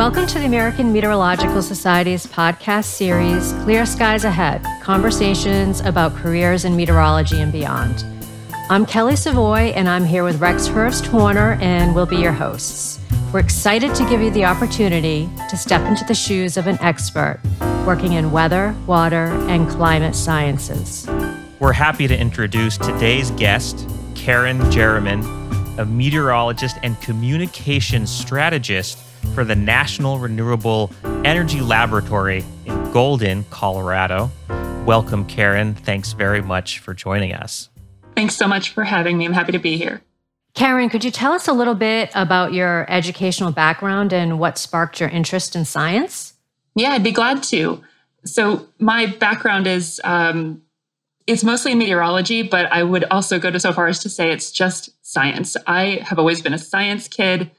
Welcome 0.00 0.26
to 0.28 0.38
the 0.38 0.46
American 0.46 0.94
Meteorological 0.94 1.60
Society's 1.60 2.24
podcast 2.24 2.86
series, 2.86 3.52
Clear 3.64 3.84
Skies 3.84 4.24
Ahead 4.24 4.64
Conversations 4.80 5.80
about 5.80 6.16
Careers 6.16 6.64
in 6.64 6.74
Meteorology 6.74 7.38
and 7.38 7.52
Beyond. 7.52 8.02
I'm 8.70 8.86
Kelly 8.86 9.14
Savoy, 9.14 9.74
and 9.76 9.90
I'm 9.90 10.06
here 10.06 10.24
with 10.24 10.40
Rex 10.40 10.66
Hurst 10.66 11.04
Horner, 11.04 11.58
and 11.60 11.94
we'll 11.94 12.06
be 12.06 12.16
your 12.16 12.32
hosts. 12.32 12.98
We're 13.30 13.40
excited 13.40 13.94
to 13.94 14.08
give 14.08 14.22
you 14.22 14.30
the 14.30 14.46
opportunity 14.46 15.28
to 15.50 15.56
step 15.58 15.86
into 15.86 16.06
the 16.06 16.14
shoes 16.14 16.56
of 16.56 16.66
an 16.66 16.80
expert 16.80 17.38
working 17.86 18.14
in 18.14 18.32
weather, 18.32 18.74
water, 18.86 19.26
and 19.50 19.68
climate 19.68 20.14
sciences. 20.14 21.06
We're 21.58 21.74
happy 21.74 22.08
to 22.08 22.18
introduce 22.18 22.78
today's 22.78 23.32
guest, 23.32 23.86
Karen 24.14 24.60
Jerriman, 24.70 25.78
a 25.78 25.84
meteorologist 25.84 26.78
and 26.82 26.98
communications 27.02 28.10
strategist 28.10 28.96
for 29.34 29.44
the 29.44 29.56
National 29.56 30.18
Renewable 30.18 30.90
Energy 31.24 31.60
Laboratory 31.60 32.44
in 32.66 32.92
Golden, 32.92 33.44
Colorado. 33.44 34.30
Welcome, 34.84 35.26
Karen. 35.26 35.74
Thanks 35.74 36.12
very 36.12 36.42
much 36.42 36.78
for 36.78 36.94
joining 36.94 37.32
us. 37.32 37.68
Thanks 38.16 38.36
so 38.36 38.48
much 38.48 38.70
for 38.70 38.84
having 38.84 39.18
me. 39.18 39.24
I'm 39.24 39.32
happy 39.32 39.52
to 39.52 39.58
be 39.58 39.76
here. 39.76 40.02
Karen, 40.54 40.88
could 40.88 41.04
you 41.04 41.10
tell 41.10 41.32
us 41.32 41.48
a 41.48 41.52
little 41.52 41.74
bit 41.74 42.10
about 42.14 42.52
your 42.52 42.84
educational 42.90 43.52
background 43.52 44.12
and 44.12 44.38
what 44.38 44.58
sparked 44.58 45.00
your 45.00 45.08
interest 45.08 45.54
in 45.54 45.64
science? 45.64 46.34
Yeah, 46.74 46.90
I'd 46.90 47.04
be 47.04 47.12
glad 47.12 47.42
to. 47.44 47.82
So, 48.24 48.66
my 48.78 49.06
background 49.06 49.66
is 49.66 50.00
um, 50.04 50.62
it's 51.26 51.44
mostly 51.44 51.72
in 51.72 51.78
meteorology, 51.78 52.42
but 52.42 52.70
I 52.72 52.82
would 52.82 53.04
also 53.04 53.38
go 53.38 53.50
to 53.50 53.60
so 53.60 53.72
far 53.72 53.86
as 53.86 54.00
to 54.00 54.08
say 54.08 54.32
it's 54.32 54.50
just 54.50 54.90
science. 55.06 55.56
I 55.66 56.00
have 56.04 56.18
always 56.18 56.42
been 56.42 56.52
a 56.52 56.58
science 56.58 57.08
kid 57.08 57.50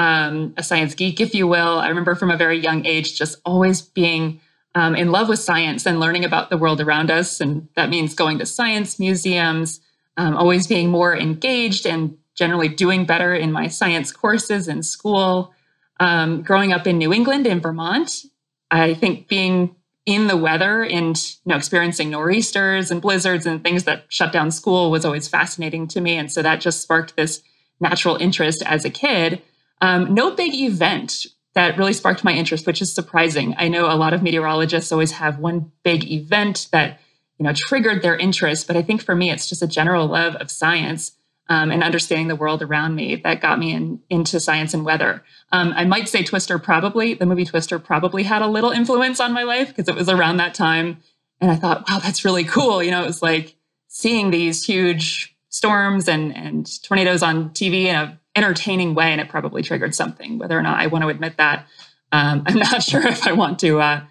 um, 0.00 0.54
a 0.56 0.62
science 0.62 0.94
geek, 0.94 1.20
if 1.20 1.34
you 1.34 1.46
will. 1.46 1.78
I 1.78 1.88
remember 1.88 2.14
from 2.14 2.30
a 2.30 2.36
very 2.36 2.58
young 2.58 2.86
age 2.86 3.18
just 3.18 3.38
always 3.44 3.82
being 3.82 4.40
um, 4.74 4.96
in 4.96 5.12
love 5.12 5.28
with 5.28 5.40
science 5.40 5.84
and 5.84 6.00
learning 6.00 6.24
about 6.24 6.48
the 6.48 6.56
world 6.56 6.80
around 6.80 7.10
us. 7.10 7.38
And 7.38 7.68
that 7.76 7.90
means 7.90 8.14
going 8.14 8.38
to 8.38 8.46
science 8.46 8.98
museums, 8.98 9.80
um, 10.16 10.38
always 10.38 10.66
being 10.66 10.88
more 10.88 11.14
engaged 11.14 11.84
and 11.84 12.16
generally 12.34 12.66
doing 12.66 13.04
better 13.04 13.34
in 13.34 13.52
my 13.52 13.68
science 13.68 14.10
courses 14.10 14.68
in 14.68 14.82
school. 14.82 15.52
Um, 15.98 16.40
growing 16.40 16.72
up 16.72 16.86
in 16.86 16.96
New 16.96 17.12
England, 17.12 17.46
in 17.46 17.60
Vermont, 17.60 18.24
I 18.70 18.94
think 18.94 19.28
being 19.28 19.76
in 20.06 20.28
the 20.28 20.36
weather 20.36 20.82
and 20.82 21.22
you 21.44 21.50
know 21.50 21.56
experiencing 21.56 22.08
nor'easters 22.08 22.90
and 22.90 23.02
blizzards 23.02 23.44
and 23.44 23.62
things 23.62 23.84
that 23.84 24.04
shut 24.08 24.32
down 24.32 24.50
school 24.50 24.90
was 24.90 25.04
always 25.04 25.28
fascinating 25.28 25.86
to 25.86 26.00
me 26.00 26.16
and 26.16 26.32
so 26.32 26.40
that 26.40 26.58
just 26.58 26.80
sparked 26.80 27.14
this 27.16 27.42
natural 27.80 28.16
interest 28.16 28.62
as 28.64 28.86
a 28.86 28.90
kid 28.90 29.42
um, 29.80 30.14
no 30.14 30.34
big 30.34 30.54
event 30.54 31.26
that 31.54 31.76
really 31.76 31.92
sparked 31.92 32.22
my 32.22 32.32
interest, 32.32 32.66
which 32.66 32.80
is 32.80 32.92
surprising. 32.92 33.54
I 33.58 33.68
know 33.68 33.86
a 33.86 33.96
lot 33.96 34.12
of 34.12 34.22
meteorologists 34.22 34.92
always 34.92 35.12
have 35.12 35.38
one 35.38 35.72
big 35.82 36.10
event 36.10 36.68
that 36.72 37.00
you 37.38 37.44
know 37.44 37.52
triggered 37.54 38.02
their 38.02 38.16
interest, 38.16 38.66
but 38.66 38.76
I 38.76 38.82
think 38.82 39.02
for 39.02 39.14
me, 39.14 39.30
it's 39.30 39.48
just 39.48 39.62
a 39.62 39.66
general 39.66 40.06
love 40.06 40.36
of 40.36 40.50
science 40.50 41.12
um, 41.50 41.72
and 41.72 41.82
understanding 41.82 42.28
the 42.28 42.36
world 42.36 42.62
around 42.62 42.94
me 42.94 43.16
that 43.16 43.40
got 43.40 43.58
me 43.58 43.72
in, 43.72 44.00
into 44.08 44.38
science 44.38 44.72
and 44.72 44.84
weather. 44.84 45.24
Um, 45.50 45.72
I 45.74 45.84
might 45.84 46.08
say 46.08 46.22
Twister 46.22 46.60
probably, 46.60 47.14
the 47.14 47.26
movie 47.26 47.44
Twister 47.44 47.80
probably 47.80 48.22
had 48.22 48.40
a 48.40 48.46
little 48.46 48.70
influence 48.70 49.18
on 49.18 49.32
my 49.32 49.42
life 49.42 49.68
because 49.68 49.88
it 49.88 49.96
was 49.96 50.08
around 50.08 50.36
that 50.36 50.54
time. 50.54 50.98
And 51.40 51.50
I 51.50 51.56
thought, 51.56 51.88
wow, 51.88 51.98
that's 51.98 52.24
really 52.24 52.44
cool. 52.44 52.82
You 52.82 52.92
know, 52.92 53.02
it 53.02 53.06
was 53.06 53.20
like 53.20 53.56
seeing 53.88 54.30
these 54.30 54.64
huge 54.64 55.36
storms 55.48 56.06
and, 56.06 56.34
and 56.36 56.82
tornadoes 56.84 57.22
on 57.22 57.50
TV 57.50 57.86
in 57.86 57.96
a 57.96 58.20
entertaining 58.44 58.94
way, 58.94 59.12
and 59.12 59.20
it 59.20 59.28
probably 59.28 59.62
triggered 59.62 59.94
something. 59.94 60.38
Whether 60.38 60.58
or 60.58 60.62
not 60.62 60.78
I 60.78 60.86
want 60.86 61.02
to 61.02 61.08
admit 61.08 61.36
that, 61.36 61.66
um, 62.12 62.42
I'm 62.46 62.58
not 62.58 62.82
sure 62.82 63.06
if 63.06 63.26
I 63.26 63.32
want 63.32 63.58
to 63.60 63.80
uh, 63.80 64.02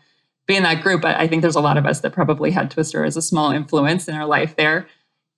be 0.47 0.55
in 0.55 0.63
that 0.63 0.81
group. 0.81 1.01
But 1.01 1.17
I 1.17 1.27
think 1.27 1.41
there's 1.41 1.55
a 1.55 1.61
lot 1.61 1.77
of 1.77 1.85
us 1.85 2.01
that 2.01 2.13
probably 2.13 2.51
had 2.51 2.71
Twister 2.71 3.03
as 3.03 3.17
a 3.17 3.21
small 3.21 3.51
influence 3.51 4.07
in 4.07 4.15
our 4.15 4.25
life 4.25 4.55
there. 4.55 4.87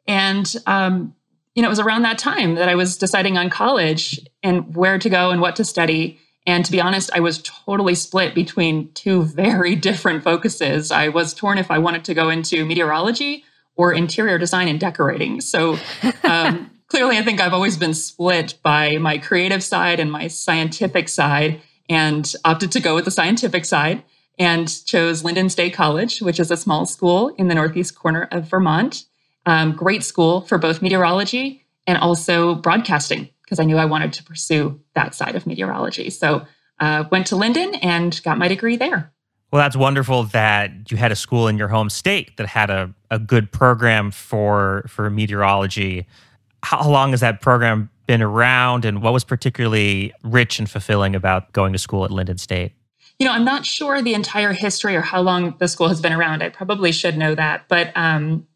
And 0.08 0.52
um, 0.66 1.16
you 1.56 1.62
know, 1.62 1.68
it 1.68 1.70
was 1.70 1.80
around 1.80 2.04
that 2.04 2.18
time 2.18 2.56
that 2.56 2.70
I 2.70 2.76
was 2.76 2.98
deciding 2.98 3.38
on 3.38 3.50
college 3.50 4.20
and 4.42 4.76
where 4.76 4.98
to 4.98 5.10
go 5.10 5.32
and 5.32 5.42
what 5.42 5.56
to 5.58 5.66
study. 5.66 6.20
And 6.48 6.66
to 6.66 6.72
be 6.72 6.82
honest, 6.82 7.12
I 7.14 7.20
was 7.20 7.42
totally 7.44 7.96
split 7.96 8.34
between 8.34 8.92
two 8.94 9.24
very 9.26 9.76
different 9.76 10.24
focuses. 10.24 10.92
I 10.92 11.10
was 11.10 11.34
torn 11.34 11.58
if 11.58 11.70
I 11.70 11.78
wanted 11.78 12.06
to 12.06 12.14
go 12.14 12.30
into 12.30 12.66
meteorology 12.66 13.44
or 13.76 13.94
interior 13.94 14.38
design 14.38 14.68
and 14.68 14.80
decorating. 14.80 15.42
So 15.42 15.78
um, 16.24 16.72
clearly, 16.92 17.18
I 17.18 17.24
think 17.24 17.40
I've 17.40 17.54
always 17.54 17.78
been 17.78 17.94
split 17.94 18.56
by 18.62 18.98
my 18.98 19.18
creative 19.18 19.64
side 19.64 19.98
and 20.02 20.12
my 20.12 20.28
scientific 20.28 21.08
side, 21.08 21.62
and 21.88 22.34
opted 22.44 22.70
to 22.74 22.82
go 22.82 22.96
with 22.96 23.06
the 23.06 23.12
scientific 23.12 23.64
side 23.64 24.04
and 24.38 24.68
chose 24.86 25.24
Lyndon 25.24 25.50
State 25.50 25.74
College, 25.74 26.22
which 26.22 26.38
is 26.38 26.52
a 26.52 26.58
small 26.58 26.86
school 26.86 27.30
in 27.38 27.48
the 27.48 27.56
northeast 27.56 27.96
corner 27.96 28.28
of 28.30 28.50
Vermont. 28.50 29.06
Um, 29.46 29.72
great 29.72 30.04
school 30.04 30.42
for 30.42 30.58
both 30.58 30.82
meteorology 30.82 31.66
and 31.88 31.98
also 31.98 32.56
broadcasting, 32.56 33.30
because 33.42 33.58
I 33.58 33.64
knew 33.64 33.78
I 33.78 33.86
wanted 33.86 34.12
to 34.14 34.24
pursue 34.24 34.82
that 34.94 35.16
side 35.16 35.36
of 35.38 35.48
meteorology. 35.48 36.10
So 36.10 36.46
uh, 36.82 37.06
went 37.10 37.26
to 37.28 37.38
Lyndon 37.38 37.74
and 37.76 38.22
got 38.24 38.38
my 38.38 38.50
degree 38.50 38.76
there. 38.76 39.14
Well, 39.54 39.62
that's 39.62 39.78
wonderful 39.78 40.24
that 40.26 40.92
you 40.92 40.98
had 40.98 41.14
a 41.14 41.16
school 41.16 41.48
in 41.48 41.58
your 41.58 41.70
home 41.70 41.90
state 41.90 42.36
that 42.36 42.48
had 42.48 42.70
a, 42.70 42.94
a 43.10 43.18
good 43.18 43.50
program 43.54 44.12
for 44.12 44.84
for 44.90 45.10
meteorology 45.10 46.06
how 46.64 46.88
long 46.90 47.12
has 47.12 47.20
that 47.22 47.42
program 47.42 47.90
been 48.08 48.22
around 48.22 48.86
and 48.86 49.02
what 49.02 49.14
was 49.14 49.24
particularly 49.24 50.14
rich 50.24 50.60
and 50.60 50.70
fulfilling 50.70 51.16
about 51.16 51.52
going 51.54 51.74
to 51.74 51.80
school 51.80 52.06
at 52.06 52.12
Lyndon 52.12 52.38
State? 52.38 52.74
You 53.20 53.28
know, 53.28 53.34
I'm 53.34 53.46
not 53.46 53.66
sure 53.66 54.02
the 54.02 54.14
entire 54.14 54.52
history 54.52 54.96
or 54.96 55.02
how 55.02 55.22
long 55.22 55.56
the 55.60 55.68
school 55.68 55.88
has 55.88 56.02
been 56.02 56.14
around. 56.14 56.42
I 56.42 56.50
probably 56.50 56.92
should 56.92 57.18
know 57.18 57.36
that, 57.36 57.66
but 57.68 57.92
um, 57.96 58.48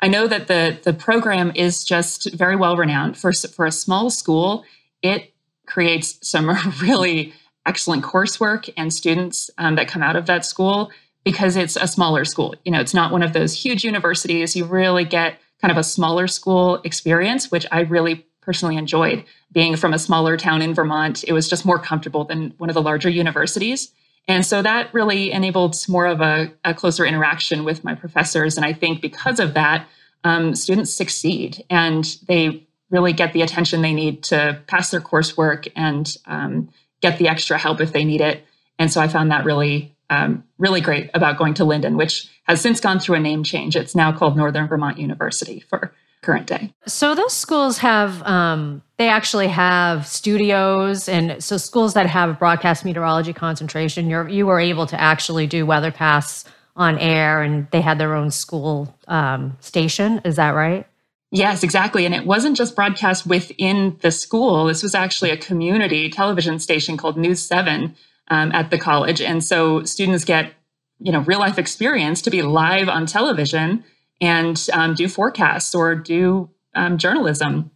I 0.00 0.08
know 0.08 0.26
that 0.26 0.48
the 0.48 0.78
the 0.82 0.92
program 0.92 1.52
is 1.54 1.84
just 1.84 2.32
very 2.34 2.56
well 2.56 2.76
renowned 2.76 3.16
for 3.16 3.32
for 3.32 3.66
a 3.66 3.72
small 3.72 4.10
school. 4.10 4.64
It 5.02 5.32
creates 5.66 6.18
some 6.28 6.50
really 6.82 7.32
excellent 7.66 8.02
coursework 8.02 8.70
and 8.76 8.92
students 8.92 9.50
um, 9.58 9.76
that 9.76 9.88
come 9.88 10.02
out 10.02 10.16
of 10.16 10.26
that 10.26 10.44
school 10.44 10.90
because 11.24 11.56
it's 11.56 11.76
a 11.76 11.86
smaller 11.86 12.24
school. 12.24 12.54
You 12.64 12.72
know, 12.72 12.80
it's 12.80 12.94
not 12.94 13.12
one 13.12 13.22
of 13.22 13.34
those 13.34 13.52
huge 13.52 13.84
universities. 13.84 14.56
You 14.56 14.64
really 14.64 15.04
get 15.04 15.38
kind 15.60 15.72
of 15.72 15.78
a 15.78 15.82
smaller 15.82 16.26
school 16.26 16.80
experience, 16.84 17.50
which 17.50 17.66
I 17.70 17.80
really 17.80 18.26
personally 18.40 18.76
enjoyed. 18.76 19.24
Being 19.52 19.76
from 19.76 19.92
a 19.92 19.98
smaller 19.98 20.36
town 20.36 20.62
in 20.62 20.74
Vermont, 20.74 21.24
it 21.26 21.32
was 21.32 21.48
just 21.48 21.66
more 21.66 21.78
comfortable 21.78 22.24
than 22.24 22.54
one 22.58 22.70
of 22.70 22.74
the 22.74 22.82
larger 22.82 23.10
universities. 23.10 23.92
And 24.26 24.44
so 24.44 24.62
that 24.62 24.92
really 24.92 25.32
enabled 25.32 25.76
more 25.88 26.06
of 26.06 26.20
a, 26.20 26.52
a 26.64 26.74
closer 26.74 27.04
interaction 27.04 27.64
with 27.64 27.82
my 27.82 27.94
professors. 27.94 28.56
And 28.56 28.64
I 28.64 28.72
think 28.72 29.00
because 29.00 29.40
of 29.40 29.54
that, 29.54 29.86
um, 30.24 30.54
students 30.54 30.92
succeed 30.92 31.64
and 31.70 32.04
they 32.26 32.66
really 32.90 33.12
get 33.12 33.32
the 33.32 33.42
attention 33.42 33.82
they 33.82 33.94
need 33.94 34.22
to 34.24 34.60
pass 34.66 34.90
their 34.90 35.00
coursework 35.00 35.70
and 35.76 36.16
um, 36.26 36.68
get 37.00 37.18
the 37.18 37.28
extra 37.28 37.58
help 37.58 37.80
if 37.80 37.92
they 37.92 38.04
need 38.04 38.20
it. 38.20 38.44
And 38.78 38.92
so 38.92 39.00
I 39.00 39.08
found 39.08 39.30
that 39.30 39.44
really 39.44 39.94
um, 40.10 40.44
really 40.58 40.80
great 40.80 41.10
about 41.14 41.38
going 41.38 41.54
to 41.54 41.64
Lyndon, 41.64 41.96
which 41.96 42.28
has 42.44 42.60
since 42.60 42.80
gone 42.80 42.98
through 42.98 43.16
a 43.16 43.20
name 43.20 43.44
change. 43.44 43.76
It's 43.76 43.94
now 43.94 44.12
called 44.12 44.36
Northern 44.36 44.66
Vermont 44.66 44.98
University 44.98 45.60
for 45.60 45.92
current 46.22 46.46
day. 46.46 46.72
So 46.86 47.14
those 47.14 47.32
schools 47.32 47.78
have 47.78 48.22
um, 48.22 48.82
they 48.96 49.08
actually 49.08 49.48
have 49.48 50.06
studios, 50.06 51.08
and 51.08 51.42
so 51.42 51.56
schools 51.56 51.94
that 51.94 52.06
have 52.06 52.38
broadcast 52.38 52.84
meteorology 52.84 53.32
concentration, 53.32 54.10
you're 54.10 54.28
you 54.28 54.46
were 54.46 54.60
able 54.60 54.86
to 54.86 55.00
actually 55.00 55.46
do 55.46 55.64
weather 55.64 55.92
weathercasts 55.92 56.44
on 56.76 56.98
air, 56.98 57.42
and 57.42 57.68
they 57.70 57.80
had 57.80 57.98
their 57.98 58.14
own 58.14 58.30
school 58.30 58.94
um, 59.08 59.56
station. 59.60 60.20
Is 60.24 60.36
that 60.36 60.50
right? 60.50 60.86
Yes, 61.30 61.62
exactly. 61.62 62.06
And 62.06 62.14
it 62.14 62.24
wasn't 62.24 62.56
just 62.56 62.74
broadcast 62.74 63.26
within 63.26 63.98
the 64.00 64.10
school. 64.10 64.64
This 64.64 64.82
was 64.82 64.94
actually 64.94 65.30
a 65.30 65.36
community 65.36 66.08
television 66.08 66.58
station 66.58 66.96
called 66.96 67.18
News 67.18 67.42
7 67.42 67.94
um, 68.30 68.52
at 68.52 68.70
the 68.70 68.78
college. 68.78 69.20
And 69.20 69.42
so 69.42 69.82
students 69.84 70.24
get, 70.24 70.52
you 70.98 71.12
know, 71.12 71.20
real 71.20 71.38
life 71.38 71.58
experience 71.58 72.22
to 72.22 72.30
be 72.30 72.42
live 72.42 72.88
on 72.88 73.06
television 73.06 73.84
and 74.20 74.66
um, 74.72 74.94
do 74.94 75.08
forecasts 75.08 75.74
or 75.74 75.94
do 75.94 76.50
um, 76.74 76.98
journalism. 76.98 77.70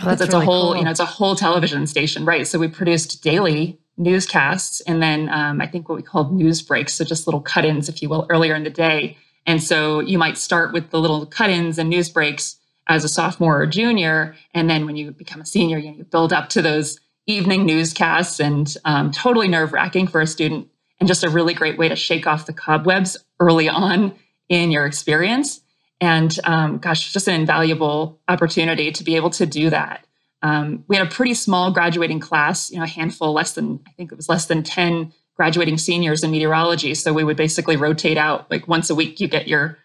Oh, 0.00 0.06
that's, 0.06 0.20
that's 0.20 0.32
really 0.32 0.44
a 0.44 0.46
whole, 0.46 0.72
cool. 0.72 0.76
you 0.76 0.84
know, 0.84 0.90
it's 0.90 1.00
a 1.00 1.04
whole 1.04 1.36
television 1.36 1.86
station, 1.86 2.24
right? 2.24 2.46
So 2.46 2.58
we 2.58 2.68
produced 2.68 3.22
daily 3.22 3.78
newscasts 3.96 4.80
and 4.82 5.00
then 5.00 5.28
um, 5.28 5.60
I 5.60 5.68
think 5.68 5.88
what 5.88 5.96
we 5.96 6.02
called 6.02 6.32
news 6.32 6.62
breaks. 6.62 6.94
So 6.94 7.04
just 7.04 7.26
little 7.26 7.40
cut 7.40 7.64
ins, 7.64 7.88
if 7.88 8.02
you 8.02 8.08
will, 8.08 8.26
earlier 8.28 8.54
in 8.54 8.64
the 8.64 8.70
day. 8.70 9.16
And 9.46 9.62
so 9.62 10.00
you 10.00 10.18
might 10.18 10.36
start 10.36 10.72
with 10.72 10.90
the 10.90 10.98
little 10.98 11.26
cut 11.26 11.50
ins 11.50 11.78
and 11.78 11.90
news 11.90 12.08
breaks 12.08 12.56
as 12.88 13.04
a 13.04 13.08
sophomore 13.08 13.60
or 13.60 13.66
junior. 13.66 14.34
And 14.52 14.68
then 14.68 14.86
when 14.86 14.96
you 14.96 15.12
become 15.12 15.40
a 15.40 15.46
senior, 15.46 15.78
you, 15.78 15.90
know, 15.90 15.96
you 15.98 16.04
build 16.04 16.32
up 16.32 16.48
to 16.50 16.62
those 16.62 16.98
evening 17.26 17.66
newscasts 17.66 18.40
and 18.40 18.76
um, 18.84 19.10
totally 19.10 19.48
nerve 19.48 19.72
wracking 19.72 20.06
for 20.06 20.20
a 20.20 20.26
student 20.26 20.68
and 21.00 21.08
just 21.08 21.24
a 21.24 21.30
really 21.30 21.54
great 21.54 21.78
way 21.78 21.88
to 21.88 21.96
shake 21.96 22.26
off 22.26 22.46
the 22.46 22.52
cobwebs 22.52 23.16
early 23.40 23.68
on 23.68 24.14
in 24.48 24.70
your 24.70 24.86
experience. 24.86 25.60
And 26.00 26.38
um, 26.44 26.78
gosh, 26.78 27.12
just 27.12 27.28
an 27.28 27.34
invaluable 27.34 28.20
opportunity 28.28 28.92
to 28.92 29.04
be 29.04 29.16
able 29.16 29.30
to 29.30 29.46
do 29.46 29.70
that 29.70 30.04
um, 30.44 30.84
we 30.88 30.96
had 30.96 31.06
a 31.06 31.10
pretty 31.10 31.32
small 31.32 31.72
graduating 31.72 32.20
class, 32.20 32.70
you 32.70 32.76
know, 32.76 32.84
a 32.84 32.86
handful, 32.86 33.32
less 33.32 33.54
than, 33.54 33.80
I 33.88 33.92
think 33.92 34.12
it 34.12 34.16
was 34.16 34.28
less 34.28 34.44
than 34.44 34.62
10 34.62 35.10
graduating 35.36 35.78
seniors 35.78 36.22
in 36.22 36.30
meteorology. 36.30 36.94
So 36.94 37.14
we 37.14 37.24
would 37.24 37.38
basically 37.38 37.76
rotate 37.76 38.18
out 38.18 38.50
like 38.50 38.68
once 38.68 38.90
a 38.90 38.94
week, 38.94 39.20
you 39.20 39.26
get 39.26 39.48
your 39.48 39.78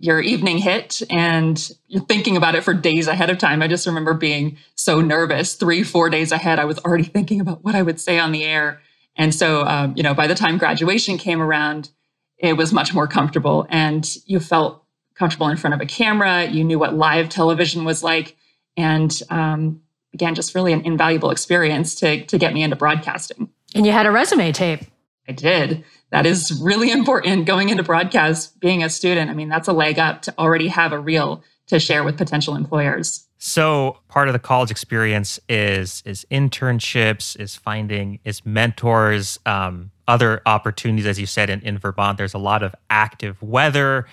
your 0.00 0.18
evening 0.18 0.56
hit 0.56 1.02
and 1.10 1.70
you're 1.86 2.04
thinking 2.04 2.38
about 2.38 2.54
it 2.54 2.64
for 2.64 2.72
days 2.72 3.06
ahead 3.06 3.28
of 3.28 3.36
time. 3.36 3.60
I 3.60 3.68
just 3.68 3.86
remember 3.86 4.14
being 4.14 4.56
so 4.74 5.02
nervous. 5.02 5.54
Three, 5.54 5.82
four 5.82 6.08
days 6.08 6.32
ahead, 6.32 6.58
I 6.58 6.64
was 6.64 6.78
already 6.78 7.04
thinking 7.16 7.40
about 7.40 7.62
what 7.62 7.74
I 7.74 7.82
would 7.82 8.00
say 8.00 8.18
on 8.18 8.32
the 8.32 8.44
air. 8.44 8.80
And 9.14 9.34
so, 9.34 9.66
um, 9.66 9.94
you 9.96 10.02
know, 10.02 10.14
by 10.14 10.26
the 10.26 10.34
time 10.34 10.56
graduation 10.56 11.18
came 11.18 11.42
around, 11.42 11.90
it 12.38 12.54
was 12.54 12.72
much 12.72 12.94
more 12.94 13.06
comfortable 13.06 13.66
and 13.68 14.08
you 14.24 14.40
felt 14.40 14.82
comfortable 15.14 15.48
in 15.48 15.58
front 15.58 15.74
of 15.74 15.82
a 15.82 15.86
camera. 15.86 16.46
You 16.46 16.64
knew 16.64 16.78
what 16.78 16.94
live 16.94 17.28
television 17.28 17.84
was 17.84 18.02
like. 18.02 18.38
And 18.78 19.20
um, 19.28 19.82
again, 20.14 20.34
just 20.34 20.54
really 20.54 20.72
an 20.72 20.80
invaluable 20.80 21.30
experience 21.30 21.94
to, 21.96 22.24
to 22.24 22.38
get 22.38 22.54
me 22.54 22.62
into 22.62 22.74
broadcasting. 22.74 23.50
And 23.74 23.84
you 23.84 23.92
had 23.92 24.06
a 24.06 24.10
resume 24.10 24.50
tape. 24.52 24.80
I 25.28 25.32
did. 25.32 25.84
That 26.10 26.26
is 26.26 26.60
really 26.62 26.90
important 26.90 27.46
going 27.46 27.68
into 27.68 27.82
broadcast, 27.82 28.58
being 28.60 28.82
a 28.82 28.90
student. 28.90 29.30
I 29.30 29.34
mean, 29.34 29.48
that's 29.48 29.68
a 29.68 29.72
leg 29.72 29.98
up 29.98 30.22
to 30.22 30.34
already 30.38 30.68
have 30.68 30.92
a 30.92 30.98
reel 30.98 31.42
to 31.68 31.78
share 31.78 32.02
with 32.02 32.18
potential 32.18 32.56
employers. 32.56 33.26
So 33.38 33.98
part 34.08 34.28
of 34.28 34.32
the 34.32 34.38
college 34.38 34.70
experience 34.70 35.40
is 35.48 36.02
is 36.04 36.26
internships, 36.30 37.38
is 37.40 37.56
finding 37.56 38.18
is 38.24 38.44
mentors, 38.44 39.38
um, 39.46 39.92
other 40.08 40.42
opportunities. 40.44 41.06
As 41.06 41.18
you 41.18 41.26
said 41.26 41.48
in, 41.48 41.60
in 41.62 41.78
Vermont, 41.78 42.18
there's 42.18 42.34
a 42.34 42.38
lot 42.38 42.62
of 42.62 42.74
active 42.90 43.40
weather. 43.40 44.06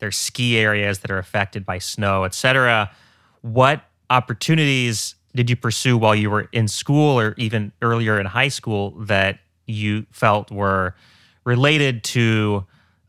There's 0.00 0.16
ski 0.16 0.58
areas 0.58 0.98
that 0.98 1.10
are 1.10 1.18
affected 1.18 1.64
by 1.64 1.78
snow, 1.78 2.24
et 2.24 2.34
cetera. 2.34 2.90
What 3.40 3.84
opportunities 4.10 5.14
did 5.34 5.48
you 5.48 5.56
pursue 5.56 5.96
while 5.96 6.14
you 6.14 6.30
were 6.30 6.48
in 6.52 6.68
school 6.68 7.18
or 7.18 7.34
even 7.38 7.72
earlier 7.80 8.20
in 8.20 8.26
high 8.26 8.48
school 8.48 8.90
that 9.06 9.38
you 9.66 10.04
felt 10.10 10.50
were 10.50 10.94
related 11.44 12.04
to 12.04 12.64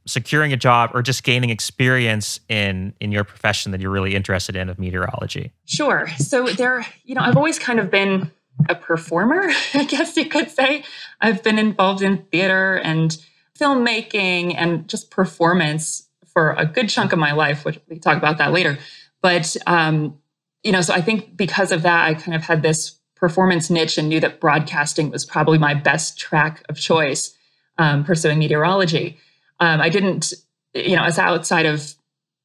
securing 0.06 0.54
a 0.54 0.58
job 0.58 0.92
or 0.94 1.02
just 1.02 1.24
gaining 1.24 1.50
experience 1.50 2.40
in 2.48 2.94
in 3.00 3.12
your 3.12 3.24
profession 3.24 3.72
that 3.72 3.82
you're 3.82 3.92
really 3.92 4.16
interested 4.16 4.56
in 4.56 4.70
of 4.70 4.78
meteorology? 4.78 5.52
Sure. 5.66 6.08
So 6.18 6.48
there 6.48 6.86
you 7.04 7.16
know 7.16 7.22
i've 7.22 7.38
always 7.38 7.60
kind 7.60 7.80
of 7.80 7.90
been 7.90 8.32
a 8.70 8.76
performer 8.76 9.52
i 9.74 9.84
guess 9.84 10.16
you 10.16 10.26
could 10.26 10.50
say. 10.50 10.84
I've 11.22 11.44
been 11.44 11.58
involved 11.58 12.02
in 12.02 12.26
theater 12.32 12.76
and 12.76 13.18
filmmaking 13.60 14.54
and 14.56 14.88
just 14.88 15.10
performance 15.10 16.08
for 16.28 16.52
a 16.54 16.66
good 16.66 16.90
chunk 16.90 17.14
of 17.14 17.20
my 17.20 17.32
life 17.32 17.66
which 17.66 17.80
we 17.90 18.00
talk 18.00 18.18
about 18.18 18.38
that 18.38 18.52
later. 18.52 18.78
But 19.22 19.56
um 19.66 20.20
you 20.64 20.72
know 20.72 20.82
so 20.82 20.94
i 20.94 21.02
think 21.02 21.36
because 21.36 21.72
of 21.72 21.84
that 21.84 22.06
i 22.06 22.14
kind 22.14 22.36
of 22.36 22.44
had 22.44 22.62
this 22.62 22.98
performance 23.16 23.70
niche 23.70 23.98
and 23.98 24.10
knew 24.10 24.20
that 24.20 24.40
broadcasting 24.40 25.10
was 25.10 25.26
probably 25.26 25.58
my 25.58 25.74
best 25.74 26.20
track 26.20 26.64
of 26.70 26.78
choice 26.78 27.35
um, 27.78 28.04
pursuing 28.04 28.40
meteorology. 28.40 29.18
Um, 29.60 29.82
I 29.82 29.90
didn't, 29.90 30.34
you 30.74 30.96
know, 30.96 31.04
as 31.04 31.18
outside 31.18 31.66
of 31.66 31.96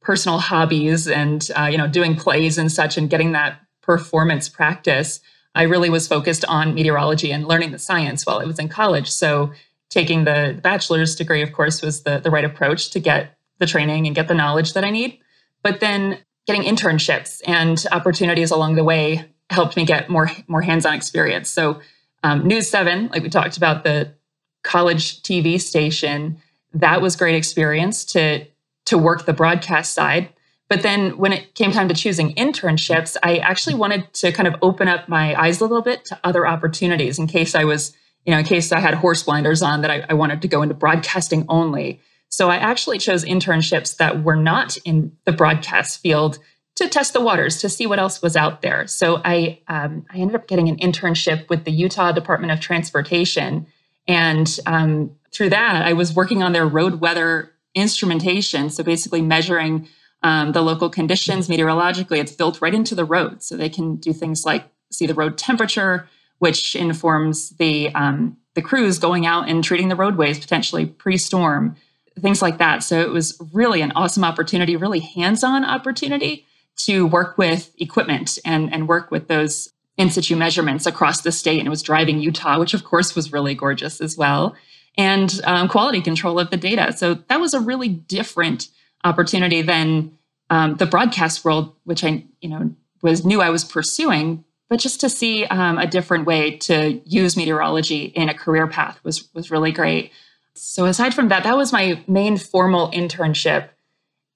personal 0.01 0.39
hobbies 0.39 1.09
and, 1.09 1.49
uh, 1.59 1.67
you 1.67 1.79
know, 1.79 1.87
doing 1.87 2.17
plays 2.17 2.59
and 2.59 2.71
such 2.71 2.97
and 2.97 3.11
getting 3.11 3.33
that 3.33 3.61
performance 3.83 4.49
practice, 4.49 5.21
I 5.55 5.65
really 5.65 5.91
was 5.91 6.07
focused 6.07 6.45
on 6.45 6.75
meteorology 6.75 7.33
and 7.33 7.47
learning 7.47 7.73
the 7.73 7.79
science 7.79 8.25
while 8.25 8.39
I 8.39 8.45
was 8.45 8.59
in 8.59 8.69
college. 8.69 9.11
So 9.11 9.53
taking 9.89 10.25
the 10.25 10.59
bachelor's 10.63 11.17
degree, 11.17 11.43
of 11.43 11.53
course, 11.53 11.83
was 11.83 12.03
the, 12.03 12.21
the 12.21 12.31
right 12.31 12.45
approach 12.45 12.91
to 12.91 13.01
get 13.01 13.37
the 13.59 13.67
training 13.67 14.07
and 14.07 14.15
get 14.15 14.29
the 14.29 14.35
knowledge 14.35 14.73
that 14.75 14.85
I 14.85 14.91
need. 14.91 15.19
But 15.63 15.81
then 15.81 16.19
getting 16.47 16.63
internships 16.63 17.43
and 17.47 17.85
opportunities 17.93 18.51
along 18.51 18.77
the 18.77 18.85
way 18.85 19.27
helped 19.51 19.77
me 19.77 19.85
get 19.85 20.09
more 20.09 20.31
more 20.47 20.63
hands-on 20.63 20.95
experience. 20.95 21.51
So 21.51 21.81
um, 22.23 22.47
News 22.47 22.71
Seven, 22.71 23.09
like 23.09 23.23
we 23.23 23.29
talked 23.29 23.57
about 23.57 23.85
the 23.85 24.15
college 24.63 25.23
TV 25.23 25.61
station, 25.61 26.39
that 26.73 27.01
was 27.03 27.17
great 27.17 27.35
experience 27.35 28.05
to 28.07 28.47
to 28.87 28.99
work 28.99 29.25
the 29.25 29.33
broadcast 29.33 29.93
side. 29.93 30.31
But 30.69 30.83
then 30.83 31.19
when 31.19 31.33
it 31.33 31.55
came 31.55 31.73
time 31.73 31.89
to 31.89 31.95
choosing 31.95 32.35
internships, 32.35 33.17
I 33.23 33.39
actually 33.39 33.75
wanted 33.75 34.13
to 34.15 34.33
kind 34.33 34.49
of 34.49 34.55
open 34.63 34.89
up 34.89 35.09
my 35.09 35.35
eyes 35.41 35.61
a 35.61 35.65
little 35.65 35.83
bit 35.83 36.05
to 36.07 36.21
other 36.25 36.47
opportunities 36.47 37.19
in 37.19 37.27
case 37.27 37.55
I 37.55 37.65
was, 37.65 37.95
you 38.25 38.33
know, 38.33 38.39
in 38.39 38.45
case 38.45 38.71
I 38.73 38.81
had 38.81 38.95
horse 38.95 39.23
blinders 39.23 39.63
on 39.63 39.83
that 39.83 39.91
I, 39.91 40.07
I 40.09 40.15
wanted 40.15 40.43
to 40.43 40.49
go 40.49 40.63
into 40.63 40.75
broadcasting 40.75 41.45
only. 41.49 42.01
So 42.29 42.49
I 42.49 42.57
actually 42.57 42.99
chose 42.99 43.25
internships 43.25 43.97
that 43.97 44.23
were 44.23 44.37
not 44.37 44.77
in 44.85 45.13
the 45.25 45.33
broadcast 45.33 46.01
field 46.01 46.39
to 46.77 46.89
test 46.89 47.13
the 47.13 47.21
waters 47.21 47.59
to 47.59 47.69
see 47.69 47.87
what 47.87 47.99
else 47.99 48.23
was 48.23 48.37
out 48.37 48.63
there. 48.63 48.87
So 48.87 49.21
I 49.25 49.61
um, 49.69 50.07
I 50.11 50.19
ended 50.19 50.37
up 50.37 50.47
getting 50.47 50.69
an 50.69 50.79
internship 50.79 51.49
with 51.49 51.65
the 51.65 51.73
Utah 51.73 52.13
Department 52.13 52.53
of 52.53 52.61
Transportation, 52.61 53.67
and 54.11 54.59
um, 54.67 55.11
through 55.33 55.51
that 55.51 55.87
I 55.91 55.93
was 55.93 56.15
working 56.15 56.43
on 56.43 56.53
their 56.53 56.67
road 56.67 57.01
weather 57.01 57.53
instrumentation. 57.75 58.71
So 58.71 58.83
basically 58.83 59.23
measuring 59.23 59.89
um, 60.23 60.53
the 60.53 60.63
local 60.63 60.91
conditions 60.91 61.49
meteorologically. 61.49 62.19
It's 62.19 62.33
built 62.33 62.61
right 62.61 62.75
into 62.75 62.95
the 62.95 63.05
road, 63.05 63.43
so 63.43 63.57
they 63.57 63.71
can 63.71 63.97
do 63.97 64.13
things 64.13 64.45
like 64.45 64.65
see 64.91 65.07
the 65.07 65.15
road 65.15 65.39
temperature, 65.39 66.09
which 66.39 66.75
informs 66.75 67.51
the 67.51 67.95
um, 67.95 68.37
the 68.55 68.63
crews 68.63 68.99
going 68.99 69.27
out 69.27 69.49
and 69.49 69.65
treating 69.65 69.89
the 69.89 69.97
roadways 69.97 70.39
potentially 70.39 70.87
pre-storm 70.87 71.77
things 72.21 72.43
like 72.43 72.59
that. 72.59 72.83
So 72.83 73.01
it 73.01 73.11
was 73.11 73.41
really 73.53 73.81
an 73.83 73.93
awesome 73.93 74.25
opportunity, 74.25 74.77
really 74.77 75.01
hands-on 75.01 75.65
opportunity 75.65 76.47
to 76.85 77.07
work 77.07 77.39
with 77.39 77.73
equipment 77.79 78.39
and, 78.45 78.73
and 78.73 78.89
work 78.89 79.11
with 79.11 79.29
those 79.29 79.73
in 79.97 80.11
situ 80.11 80.37
measurements 80.37 80.87
across 80.87 81.21
the 81.21 81.33
state. 81.33 81.59
And 81.59 81.67
it 81.67 81.71
was 81.71 81.83
driving 81.83 82.21
Utah, 82.21 82.59
which 82.59 82.75
of 82.75 82.85
course 82.85 83.15
was 83.15 83.33
really 83.33 83.55
gorgeous 83.55 84.01
as 84.01 84.17
well, 84.17 84.55
and 84.97 85.41
um, 85.45 85.69
quality 85.69 86.01
control 86.01 86.39
of 86.39 86.51
the 86.51 86.57
data. 86.57 86.93
So 86.93 87.15
that 87.15 87.41
was 87.41 87.55
a 87.55 87.61
really 87.61 87.89
different 87.89 88.69
opportunity 89.05 89.63
than 89.63 90.17
um, 90.51 90.77
the 90.77 90.87
broadcast 90.87 91.45
world, 91.45 91.75
which 91.85 92.05
I 92.05 92.25
you 92.41 92.49
know 92.49 92.75
was 93.03 93.25
knew 93.25 93.41
I 93.41 93.51
was 93.51 93.65
pursuing. 93.65 94.45
But 94.69 94.79
just 94.79 95.01
to 95.01 95.09
see 95.09 95.45
um, 95.47 95.79
a 95.79 95.87
different 95.87 96.27
way 96.27 96.57
to 96.59 97.01
use 97.05 97.37
meteorology 97.37 98.05
in 98.05 98.29
a 98.29 98.35
career 98.35 98.67
path 98.67 99.01
was 99.03 99.33
was 99.35 99.51
really 99.51 99.73
great. 99.73 100.13
So 100.55 100.85
aside 100.85 101.15
from 101.15 101.29
that, 101.29 101.45
that 101.45 101.57
was 101.57 101.73
my 101.73 102.03
main 102.07 102.37
formal 102.37 102.91
internship 102.91 103.71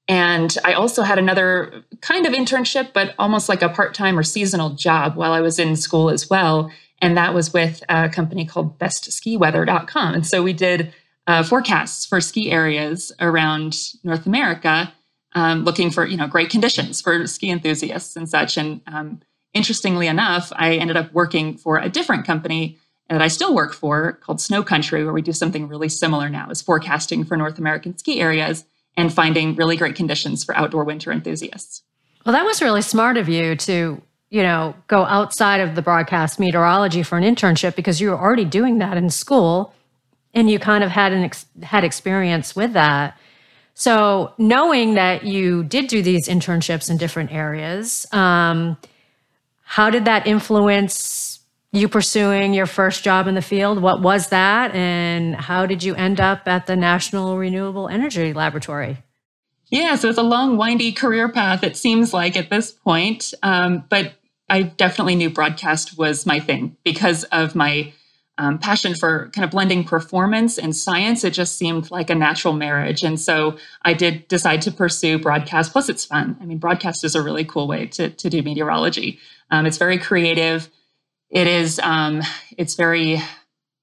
and 0.06 0.56
I 0.64 0.74
also 0.74 1.02
had 1.02 1.18
another 1.18 1.82
kind 2.00 2.26
of 2.26 2.34
internship, 2.34 2.92
but 2.92 3.14
almost 3.18 3.48
like 3.48 3.62
a 3.62 3.68
part 3.68 3.94
time 3.94 4.18
or 4.18 4.22
seasonal 4.22 4.70
job 4.70 5.16
while 5.16 5.32
I 5.32 5.40
was 5.40 5.58
in 5.58 5.76
school 5.76 6.10
as 6.10 6.28
well. 6.28 6.70
And 7.00 7.16
that 7.16 7.32
was 7.32 7.52
with 7.52 7.82
a 7.88 8.08
company 8.08 8.44
called 8.44 8.78
bestskiweather.com. 8.78 10.14
And 10.14 10.26
so 10.26 10.42
we 10.42 10.52
did 10.52 10.92
uh, 11.26 11.42
forecasts 11.42 12.04
for 12.04 12.20
ski 12.20 12.50
areas 12.50 13.12
around 13.18 13.76
North 14.02 14.26
America, 14.26 14.92
um, 15.32 15.64
looking 15.64 15.90
for 15.90 16.06
you 16.06 16.18
know 16.18 16.26
great 16.26 16.50
conditions 16.50 17.00
for 17.00 17.26
ski 17.26 17.50
enthusiasts 17.50 18.14
and 18.14 18.28
such. 18.28 18.58
And 18.58 18.82
um, 18.86 19.20
interestingly 19.54 20.06
enough, 20.06 20.52
I 20.54 20.74
ended 20.74 20.98
up 20.98 21.12
working 21.14 21.56
for 21.56 21.78
a 21.78 21.88
different 21.88 22.26
company 22.26 22.78
that 23.08 23.22
I 23.22 23.28
still 23.28 23.54
work 23.54 23.72
for 23.72 24.12
called 24.12 24.40
Snow 24.40 24.62
Country, 24.62 25.02
where 25.02 25.14
we 25.14 25.22
do 25.22 25.32
something 25.32 25.66
really 25.66 25.88
similar 25.88 26.28
now, 26.28 26.50
is 26.50 26.60
forecasting 26.60 27.24
for 27.24 27.38
North 27.38 27.58
American 27.58 27.96
ski 27.96 28.20
areas 28.20 28.64
and 28.96 29.12
finding 29.12 29.54
really 29.56 29.76
great 29.76 29.94
conditions 29.94 30.44
for 30.44 30.56
outdoor 30.56 30.84
winter 30.84 31.10
enthusiasts. 31.12 31.82
Well, 32.24 32.32
that 32.32 32.44
was 32.44 32.62
really 32.62 32.82
smart 32.82 33.16
of 33.16 33.28
you 33.28 33.56
to, 33.56 34.00
you 34.30 34.42
know, 34.42 34.74
go 34.86 35.04
outside 35.04 35.60
of 35.60 35.74
the 35.74 35.82
broadcast 35.82 36.40
meteorology 36.40 37.02
for 37.02 37.18
an 37.18 37.24
internship 37.24 37.76
because 37.76 38.00
you 38.00 38.10
were 38.10 38.18
already 38.18 38.44
doing 38.44 38.78
that 38.78 38.96
in 38.96 39.10
school 39.10 39.74
and 40.32 40.50
you 40.50 40.58
kind 40.58 40.82
of 40.82 40.90
had 40.90 41.12
an 41.12 41.24
ex- 41.24 41.46
had 41.62 41.84
experience 41.84 42.56
with 42.56 42.72
that. 42.72 43.18
So, 43.74 44.32
knowing 44.38 44.94
that 44.94 45.24
you 45.24 45.64
did 45.64 45.88
do 45.88 46.00
these 46.00 46.28
internships 46.28 46.88
in 46.88 46.96
different 46.96 47.32
areas, 47.32 48.06
um, 48.12 48.76
how 49.62 49.90
did 49.90 50.04
that 50.04 50.26
influence 50.26 51.23
you 51.74 51.88
pursuing 51.88 52.54
your 52.54 52.66
first 52.66 53.02
job 53.02 53.26
in 53.26 53.34
the 53.34 53.42
field. 53.42 53.82
What 53.82 54.00
was 54.00 54.28
that? 54.28 54.72
And 54.74 55.34
how 55.34 55.66
did 55.66 55.82
you 55.82 55.94
end 55.96 56.20
up 56.20 56.46
at 56.46 56.66
the 56.66 56.76
National 56.76 57.36
Renewable 57.36 57.88
Energy 57.88 58.32
Laboratory? 58.32 58.98
Yeah, 59.70 59.96
so 59.96 60.08
it's 60.08 60.18
a 60.18 60.22
long, 60.22 60.56
windy 60.56 60.92
career 60.92 61.28
path, 61.28 61.64
it 61.64 61.76
seems 61.76 62.14
like 62.14 62.36
at 62.36 62.48
this 62.48 62.70
point. 62.70 63.34
Um, 63.42 63.84
but 63.88 64.14
I 64.48 64.62
definitely 64.62 65.16
knew 65.16 65.30
broadcast 65.30 65.98
was 65.98 66.26
my 66.26 66.38
thing 66.38 66.76
because 66.84 67.24
of 67.24 67.56
my 67.56 67.92
um, 68.38 68.58
passion 68.58 68.94
for 68.94 69.30
kind 69.30 69.44
of 69.44 69.50
blending 69.50 69.82
performance 69.82 70.58
and 70.58 70.76
science. 70.76 71.24
It 71.24 71.30
just 71.30 71.56
seemed 71.56 71.90
like 71.90 72.08
a 72.08 72.14
natural 72.14 72.54
marriage. 72.54 73.02
And 73.02 73.18
so 73.18 73.56
I 73.82 73.94
did 73.94 74.28
decide 74.28 74.62
to 74.62 74.70
pursue 74.70 75.18
broadcast. 75.18 75.72
Plus, 75.72 75.88
it's 75.88 76.04
fun. 76.04 76.36
I 76.40 76.44
mean, 76.44 76.58
broadcast 76.58 77.04
is 77.04 77.16
a 77.16 77.22
really 77.22 77.44
cool 77.44 77.66
way 77.66 77.86
to, 77.86 78.10
to 78.10 78.30
do 78.30 78.42
meteorology. 78.42 79.18
Um, 79.50 79.66
it's 79.66 79.78
very 79.78 79.98
creative 79.98 80.68
it 81.34 81.46
is 81.46 81.78
um, 81.80 82.22
it's 82.56 82.74
very 82.76 83.20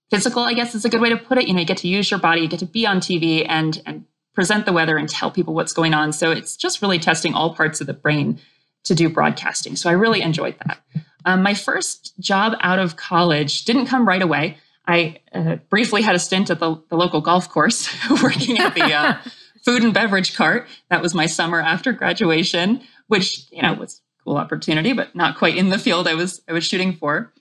physical 0.10 0.44
i 0.44 0.54
guess 0.54 0.76
is 0.76 0.84
a 0.84 0.90
good 0.90 1.02
way 1.02 1.10
to 1.10 1.18
put 1.18 1.38
it 1.38 1.48
you 1.48 1.54
know 1.54 1.60
you 1.60 1.66
get 1.66 1.78
to 1.78 1.88
use 1.88 2.10
your 2.12 2.20
body 2.20 2.42
you 2.42 2.48
get 2.48 2.60
to 2.60 2.66
be 2.66 2.86
on 2.88 3.00
tv 3.00 3.46
and 3.48 3.82
and 3.86 4.04
present 4.34 4.66
the 4.66 4.74
weather 4.74 4.98
and 4.98 5.08
tell 5.10 5.30
people 5.32 5.54
what's 5.54 5.74
going 5.74 5.94
on 5.94 6.12
so 6.12 6.32
it's 6.32 6.58
just 6.58 6.82
really 6.82 7.00
testing 7.00 7.34
all 7.34 7.54
parts 7.54 7.80
of 7.80 7.88
the 7.88 7.94
brain 7.94 8.40
to 8.84 8.96
do 8.96 9.08
broadcasting 9.08 9.76
so 9.76 9.90
i 9.90 9.94
really 9.94 10.22
enjoyed 10.22 10.56
that 10.66 10.80
Um, 11.26 11.44
my 11.44 11.54
first 11.54 12.14
job 12.20 12.54
out 12.62 12.80
of 12.80 12.96
college 12.96 13.66
didn't 13.66 13.86
come 13.86 14.08
right 14.08 14.22
away. 14.22 14.58
I 14.88 15.20
uh, 15.34 15.58
briefly 15.70 16.02
had 16.02 16.16
a 16.16 16.20
stint 16.20 16.50
at 16.50 16.60
the, 16.60 16.82
the 16.90 16.96
local 16.96 17.22
golf 17.22 17.50
course 17.50 17.88
working 18.24 18.58
at 18.58 18.74
the 18.74 18.92
uh, 18.94 19.18
food 19.66 19.84
and 19.84 19.94
beverage 19.94 20.36
cart. 20.36 20.68
That 20.90 21.02
was 21.02 21.14
my 21.14 21.28
summer 21.28 21.62
after 21.62 21.92
graduation, 21.92 22.82
which, 23.08 23.46
you 23.52 23.62
know, 23.62 23.74
was 23.76 24.02
a 24.20 24.24
cool 24.24 24.38
opportunity, 24.38 24.94
but 24.94 25.16
not 25.16 25.38
quite 25.38 25.56
in 25.56 25.70
the 25.70 25.78
field 25.78 26.08
I 26.08 26.16
was 26.16 26.42
I 26.50 26.54
was 26.54 26.64
shooting 26.64 26.94
for. 26.94 27.32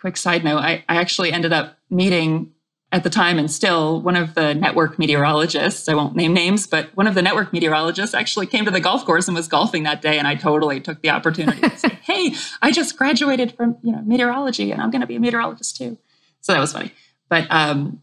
Quick 0.00 0.16
side 0.16 0.44
note, 0.44 0.58
I, 0.58 0.84
I 0.88 0.96
actually 0.96 1.32
ended 1.32 1.52
up 1.52 1.76
meeting 1.90 2.52
at 2.92 3.04
the 3.04 3.10
time 3.10 3.38
and 3.38 3.50
still 3.50 4.00
one 4.00 4.16
of 4.16 4.34
the 4.34 4.52
network 4.52 4.98
meteorologists 4.98 5.88
i 5.88 5.94
won't 5.94 6.16
name 6.16 6.34
names 6.34 6.66
but 6.66 6.88
one 6.96 7.06
of 7.06 7.14
the 7.14 7.22
network 7.22 7.52
meteorologists 7.52 8.16
actually 8.16 8.46
came 8.46 8.64
to 8.64 8.70
the 8.72 8.80
golf 8.80 9.04
course 9.04 9.28
and 9.28 9.36
was 9.36 9.46
golfing 9.46 9.84
that 9.84 10.02
day 10.02 10.18
and 10.18 10.26
i 10.26 10.34
totally 10.34 10.80
took 10.80 11.00
the 11.00 11.08
opportunity 11.08 11.60
to 11.60 11.78
say 11.78 12.00
hey 12.02 12.34
i 12.62 12.72
just 12.72 12.96
graduated 12.96 13.54
from 13.54 13.76
you 13.82 13.92
know 13.92 14.02
meteorology 14.02 14.72
and 14.72 14.82
i'm 14.82 14.90
going 14.90 15.00
to 15.00 15.06
be 15.06 15.14
a 15.14 15.20
meteorologist 15.20 15.76
too 15.76 15.96
so 16.40 16.52
that 16.52 16.58
was 16.58 16.72
funny 16.72 16.92
but 17.28 17.46
um, 17.50 18.02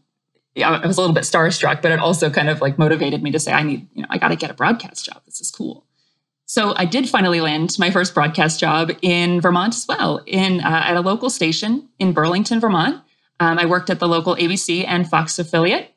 yeah, 0.58 0.70
I 0.70 0.86
was 0.86 0.98
a 0.98 1.00
little 1.00 1.14
bit 1.14 1.22
starstruck, 1.22 1.82
but 1.82 1.92
it 1.92 2.00
also 2.00 2.30
kind 2.30 2.48
of 2.48 2.60
like 2.60 2.78
motivated 2.78 3.22
me 3.22 3.30
to 3.30 3.38
say, 3.38 3.52
I 3.52 3.62
need, 3.62 3.86
you 3.94 4.02
know, 4.02 4.08
I 4.10 4.18
got 4.18 4.28
to 4.28 4.36
get 4.36 4.50
a 4.50 4.54
broadcast 4.54 5.04
job. 5.04 5.22
This 5.24 5.40
is 5.40 5.52
cool. 5.52 5.84
So 6.48 6.74
I 6.76 6.84
did 6.84 7.08
finally 7.08 7.40
land 7.40 7.76
my 7.78 7.90
first 7.90 8.14
broadcast 8.14 8.58
job 8.58 8.90
in 9.02 9.40
Vermont 9.40 9.74
as 9.74 9.86
well, 9.86 10.22
in 10.26 10.60
uh, 10.60 10.82
at 10.86 10.96
a 10.96 11.00
local 11.00 11.30
station 11.30 11.88
in 12.00 12.12
Burlington, 12.12 12.58
Vermont. 12.58 13.02
Um, 13.38 13.58
I 13.58 13.66
worked 13.66 13.90
at 13.90 14.00
the 14.00 14.08
local 14.08 14.34
ABC 14.34 14.84
and 14.84 15.08
Fox 15.08 15.38
affiliate, 15.38 15.94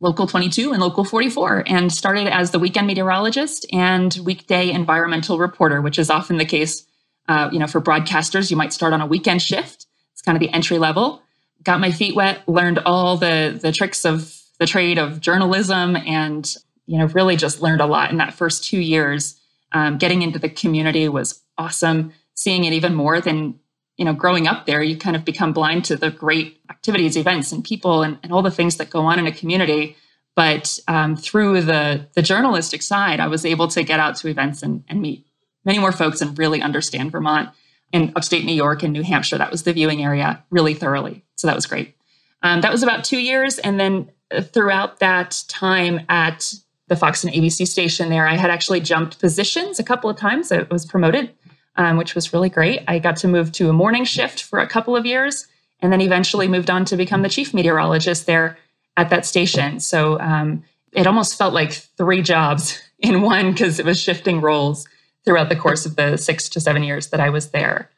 Local 0.00 0.28
22 0.28 0.72
and 0.72 0.80
Local 0.80 1.04
44, 1.04 1.64
and 1.66 1.92
started 1.92 2.28
as 2.28 2.52
the 2.52 2.60
weekend 2.60 2.86
meteorologist 2.86 3.66
and 3.72 4.16
weekday 4.24 4.70
environmental 4.70 5.38
reporter, 5.38 5.80
which 5.80 5.98
is 5.98 6.10
often 6.10 6.36
the 6.36 6.44
case. 6.44 6.86
Uh, 7.28 7.48
you 7.50 7.58
know, 7.58 7.66
for 7.66 7.80
broadcasters, 7.80 8.50
you 8.50 8.56
might 8.56 8.72
start 8.72 8.92
on 8.92 9.00
a 9.00 9.06
weekend 9.06 9.42
shift. 9.42 9.86
It's 10.12 10.22
kind 10.22 10.36
of 10.36 10.40
the 10.40 10.54
entry 10.54 10.78
level 10.78 11.22
got 11.62 11.80
my 11.80 11.90
feet 11.90 12.14
wet, 12.14 12.46
learned 12.48 12.78
all 12.80 13.16
the 13.16 13.58
the 13.60 13.72
tricks 13.72 14.04
of 14.04 14.40
the 14.58 14.66
trade 14.66 14.98
of 14.98 15.20
journalism, 15.20 15.96
and 15.96 16.56
you 16.86 16.98
know 16.98 17.06
really 17.06 17.36
just 17.36 17.62
learned 17.62 17.80
a 17.80 17.86
lot 17.86 18.10
in 18.10 18.18
that 18.18 18.34
first 18.34 18.64
two 18.64 18.80
years. 18.80 19.40
Um, 19.72 19.98
getting 19.98 20.22
into 20.22 20.38
the 20.38 20.48
community 20.48 21.08
was 21.08 21.42
awesome. 21.58 22.12
Seeing 22.34 22.64
it 22.64 22.72
even 22.72 22.94
more 22.94 23.20
than 23.20 23.58
you 23.96 24.04
know 24.04 24.12
growing 24.14 24.46
up 24.46 24.66
there, 24.66 24.82
you 24.82 24.96
kind 24.96 25.16
of 25.16 25.24
become 25.24 25.52
blind 25.52 25.84
to 25.86 25.96
the 25.96 26.10
great 26.10 26.60
activities, 26.70 27.16
events, 27.16 27.52
and 27.52 27.64
people, 27.64 28.02
and, 28.02 28.18
and 28.22 28.32
all 28.32 28.42
the 28.42 28.50
things 28.50 28.76
that 28.76 28.90
go 28.90 29.00
on 29.00 29.18
in 29.18 29.26
a 29.26 29.32
community. 29.32 29.96
But 30.34 30.78
um, 30.88 31.16
through 31.16 31.62
the 31.62 32.06
the 32.14 32.22
journalistic 32.22 32.82
side, 32.82 33.20
I 33.20 33.28
was 33.28 33.44
able 33.44 33.68
to 33.68 33.82
get 33.82 34.00
out 34.00 34.16
to 34.16 34.28
events 34.28 34.62
and, 34.62 34.84
and 34.88 35.00
meet 35.00 35.26
many 35.64 35.78
more 35.78 35.92
folks 35.92 36.20
and 36.20 36.38
really 36.38 36.62
understand 36.62 37.12
Vermont 37.12 37.50
in 37.92 38.12
upstate 38.16 38.44
New 38.44 38.54
York 38.54 38.82
and 38.82 38.92
New 38.92 39.02
Hampshire. 39.02 39.38
That 39.38 39.50
was 39.50 39.62
the 39.62 39.72
viewing 39.72 40.02
area 40.02 40.42
really 40.50 40.74
thoroughly. 40.74 41.24
So 41.36 41.46
that 41.46 41.54
was 41.54 41.66
great. 41.66 41.94
Um, 42.42 42.62
that 42.62 42.72
was 42.72 42.82
about 42.82 43.04
two 43.04 43.18
years. 43.18 43.58
And 43.58 43.78
then 43.78 44.10
uh, 44.30 44.40
throughout 44.40 45.00
that 45.00 45.44
time 45.48 46.00
at 46.08 46.54
the 46.92 46.96
Fox 46.96 47.24
and 47.24 47.32
ABC 47.32 47.66
station 47.66 48.10
there, 48.10 48.28
I 48.28 48.36
had 48.36 48.50
actually 48.50 48.80
jumped 48.80 49.18
positions 49.18 49.78
a 49.78 49.82
couple 49.82 50.10
of 50.10 50.18
times. 50.18 50.52
I 50.52 50.66
was 50.70 50.84
promoted, 50.84 51.30
um, 51.76 51.96
which 51.96 52.14
was 52.14 52.34
really 52.34 52.50
great. 52.50 52.82
I 52.86 52.98
got 52.98 53.16
to 53.18 53.28
move 53.28 53.50
to 53.52 53.70
a 53.70 53.72
morning 53.72 54.04
shift 54.04 54.42
for 54.42 54.58
a 54.58 54.68
couple 54.68 54.94
of 54.94 55.06
years 55.06 55.46
and 55.80 55.90
then 55.90 56.02
eventually 56.02 56.48
moved 56.48 56.68
on 56.68 56.84
to 56.84 56.98
become 56.98 57.22
the 57.22 57.30
chief 57.30 57.54
meteorologist 57.54 58.26
there 58.26 58.58
at 58.98 59.08
that 59.08 59.24
station. 59.24 59.80
So 59.80 60.20
um, 60.20 60.64
it 60.92 61.06
almost 61.06 61.38
felt 61.38 61.54
like 61.54 61.72
three 61.72 62.20
jobs 62.20 62.78
in 62.98 63.22
one 63.22 63.52
because 63.52 63.78
it 63.78 63.86
was 63.86 63.98
shifting 63.98 64.42
roles 64.42 64.86
throughout 65.24 65.48
the 65.48 65.56
course 65.56 65.86
of 65.86 65.96
the 65.96 66.18
six 66.18 66.50
to 66.50 66.60
seven 66.60 66.82
years 66.82 67.06
that 67.08 67.20
I 67.20 67.30
was 67.30 67.52
there. 67.52 67.88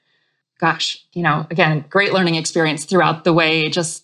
Gosh, 0.61 1.05
you 1.13 1.23
know, 1.25 1.49
again, 1.51 1.85
great 1.91 2.13
learning 2.13 2.37
experience 2.37 2.85
throughout 2.85 3.25
the 3.25 3.33
way, 3.33 3.69
just 3.71 4.04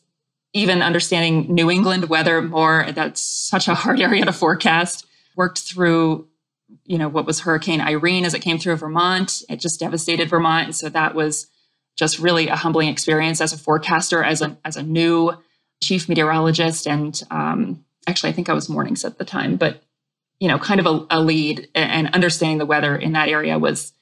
even 0.53 0.83
understanding 0.83 1.55
New 1.55 1.71
England 1.71 2.09
weather 2.09 2.43
more. 2.43 2.87
That's 2.93 3.21
such 3.21 3.69
a 3.69 3.75
hard 3.75 4.01
area 4.01 4.25
to 4.25 4.33
forecast. 4.33 5.07
Worked 5.37 5.61
through, 5.61 6.29
you 6.85 6.99
know, 6.99 7.09
what 7.09 7.27
was 7.27 7.41
Hurricane 7.41 7.81
Irene 7.81 8.25
as 8.25 8.35
it 8.35 8.41
came 8.41 8.59
through 8.59 8.77
Vermont. 8.77 9.43
It 9.49 9.61
just 9.61 9.81
devastated 9.81 10.29
Vermont. 10.29 10.67
And 10.67 10.77
so 10.77 10.89
that 10.89 11.15
was 11.15 11.47
just 11.97 12.19
really 12.19 12.49
a 12.49 12.57
humbling 12.57 12.89
experience 12.89 13.41
as 13.41 13.53
a 13.53 13.59
forecaster, 13.59 14.25
as 14.25 14.43
a, 14.43 14.57
as 14.65 14.77
a 14.77 14.83
new 14.83 15.33
chief 15.83 16.09
meteorologist. 16.09 16.87
And 16.87 17.21
um, 17.31 17.85
actually, 18.07 18.31
I 18.31 18.33
think 18.33 18.49
I 18.49 18.55
was 18.55 18.69
mornings 18.69 19.05
at 19.05 19.19
the 19.19 19.25
time, 19.25 19.57
but 19.57 19.83
you 20.41 20.49
know, 20.49 20.59
kind 20.59 20.81
of 20.81 20.87
a, 20.87 21.07
a 21.11 21.21
lead 21.21 21.69
and 21.75 22.09
understanding 22.15 22.59
the 22.59 22.67
weather 22.67 22.97
in 22.97 23.13
that 23.13 23.29
area 23.29 23.59
was 23.59 23.93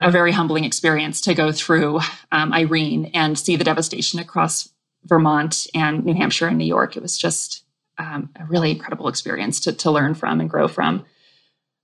a 0.00 0.10
very 0.10 0.32
humbling 0.32 0.64
experience 0.64 1.20
to 1.20 1.34
go 1.34 1.52
through 1.52 2.00
um, 2.32 2.52
Irene 2.52 3.10
and 3.14 3.38
see 3.38 3.56
the 3.56 3.64
devastation 3.64 4.18
across 4.18 4.70
Vermont 5.04 5.66
and 5.74 6.04
New 6.04 6.14
Hampshire 6.14 6.48
and 6.48 6.58
New 6.58 6.64
York. 6.64 6.96
It 6.96 7.02
was 7.02 7.18
just 7.18 7.64
um, 7.98 8.30
a 8.36 8.44
really 8.46 8.70
incredible 8.70 9.08
experience 9.08 9.60
to, 9.60 9.72
to 9.72 9.90
learn 9.90 10.14
from 10.14 10.40
and 10.40 10.48
grow 10.48 10.68
from. 10.68 11.04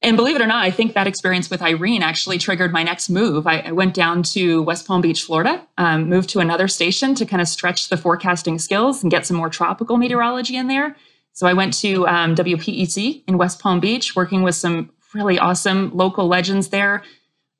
And 0.00 0.16
believe 0.16 0.36
it 0.36 0.42
or 0.42 0.46
not, 0.46 0.64
I 0.64 0.70
think 0.70 0.94
that 0.94 1.08
experience 1.08 1.50
with 1.50 1.60
Irene 1.60 2.02
actually 2.02 2.38
triggered 2.38 2.72
my 2.72 2.84
next 2.84 3.08
move. 3.08 3.48
I, 3.48 3.60
I 3.60 3.72
went 3.72 3.94
down 3.94 4.22
to 4.24 4.62
West 4.62 4.86
Palm 4.86 5.00
Beach, 5.00 5.24
Florida, 5.24 5.66
um, 5.76 6.08
moved 6.08 6.28
to 6.30 6.38
another 6.38 6.68
station 6.68 7.16
to 7.16 7.26
kind 7.26 7.42
of 7.42 7.48
stretch 7.48 7.88
the 7.88 7.96
forecasting 7.96 8.60
skills 8.60 9.02
and 9.02 9.10
get 9.10 9.26
some 9.26 9.36
more 9.36 9.48
tropical 9.48 9.96
meteorology 9.96 10.56
in 10.56 10.68
there. 10.68 10.94
So 11.32 11.48
I 11.48 11.52
went 11.52 11.72
to 11.80 12.06
um, 12.06 12.36
WPEC 12.36 13.24
in 13.26 13.38
West 13.38 13.60
Palm 13.60 13.80
Beach, 13.80 14.14
working 14.14 14.42
with 14.42 14.54
some 14.54 14.90
really 15.14 15.38
awesome 15.38 15.90
local 15.94 16.28
legends 16.28 16.68
there. 16.68 17.02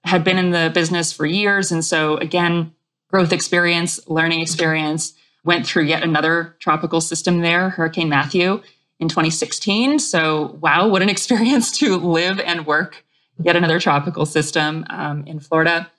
Had 0.05 0.23
been 0.23 0.39
in 0.39 0.51
the 0.51 0.71
business 0.73 1.13
for 1.13 1.27
years. 1.27 1.73
And 1.73 1.85
so, 1.85 2.17
again, 2.19 2.73
growth 3.09 3.33
experience, 3.33 4.01
learning 4.09 4.41
experience. 4.41 5.13
Went 5.45 5.67
through 5.67 5.85
yet 5.85 6.03
another 6.03 6.57
tropical 6.59 7.01
system 7.01 7.41
there, 7.41 7.71
Hurricane 7.71 8.09
Matthew 8.09 8.63
in 9.01 9.09
2016. 9.09 9.99
So, 9.99 10.59
wow, 10.61 10.89
what 10.89 11.03
an 11.03 11.09
experience 11.17 11.77
to 11.79 11.97
live 11.97 12.41
and 12.41 12.67
work 12.67 13.05
yet 13.41 13.57
another 13.57 13.79
tropical 13.79 14.27
system 14.27 14.85
um, 14.91 15.25
in 15.27 15.41
Florida. 15.41 15.91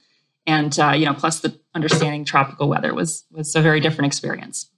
And, 0.45 0.77
uh, 0.79 0.91
you 0.91 1.05
know, 1.05 1.13
plus 1.13 1.39
the 1.39 1.57
understanding 1.73 2.25
tropical 2.25 2.67
weather 2.67 2.93
was, 2.93 3.23
was 3.31 3.55
a 3.55 3.61
very 3.61 3.79
different 3.79 4.07
experience. 4.07 4.69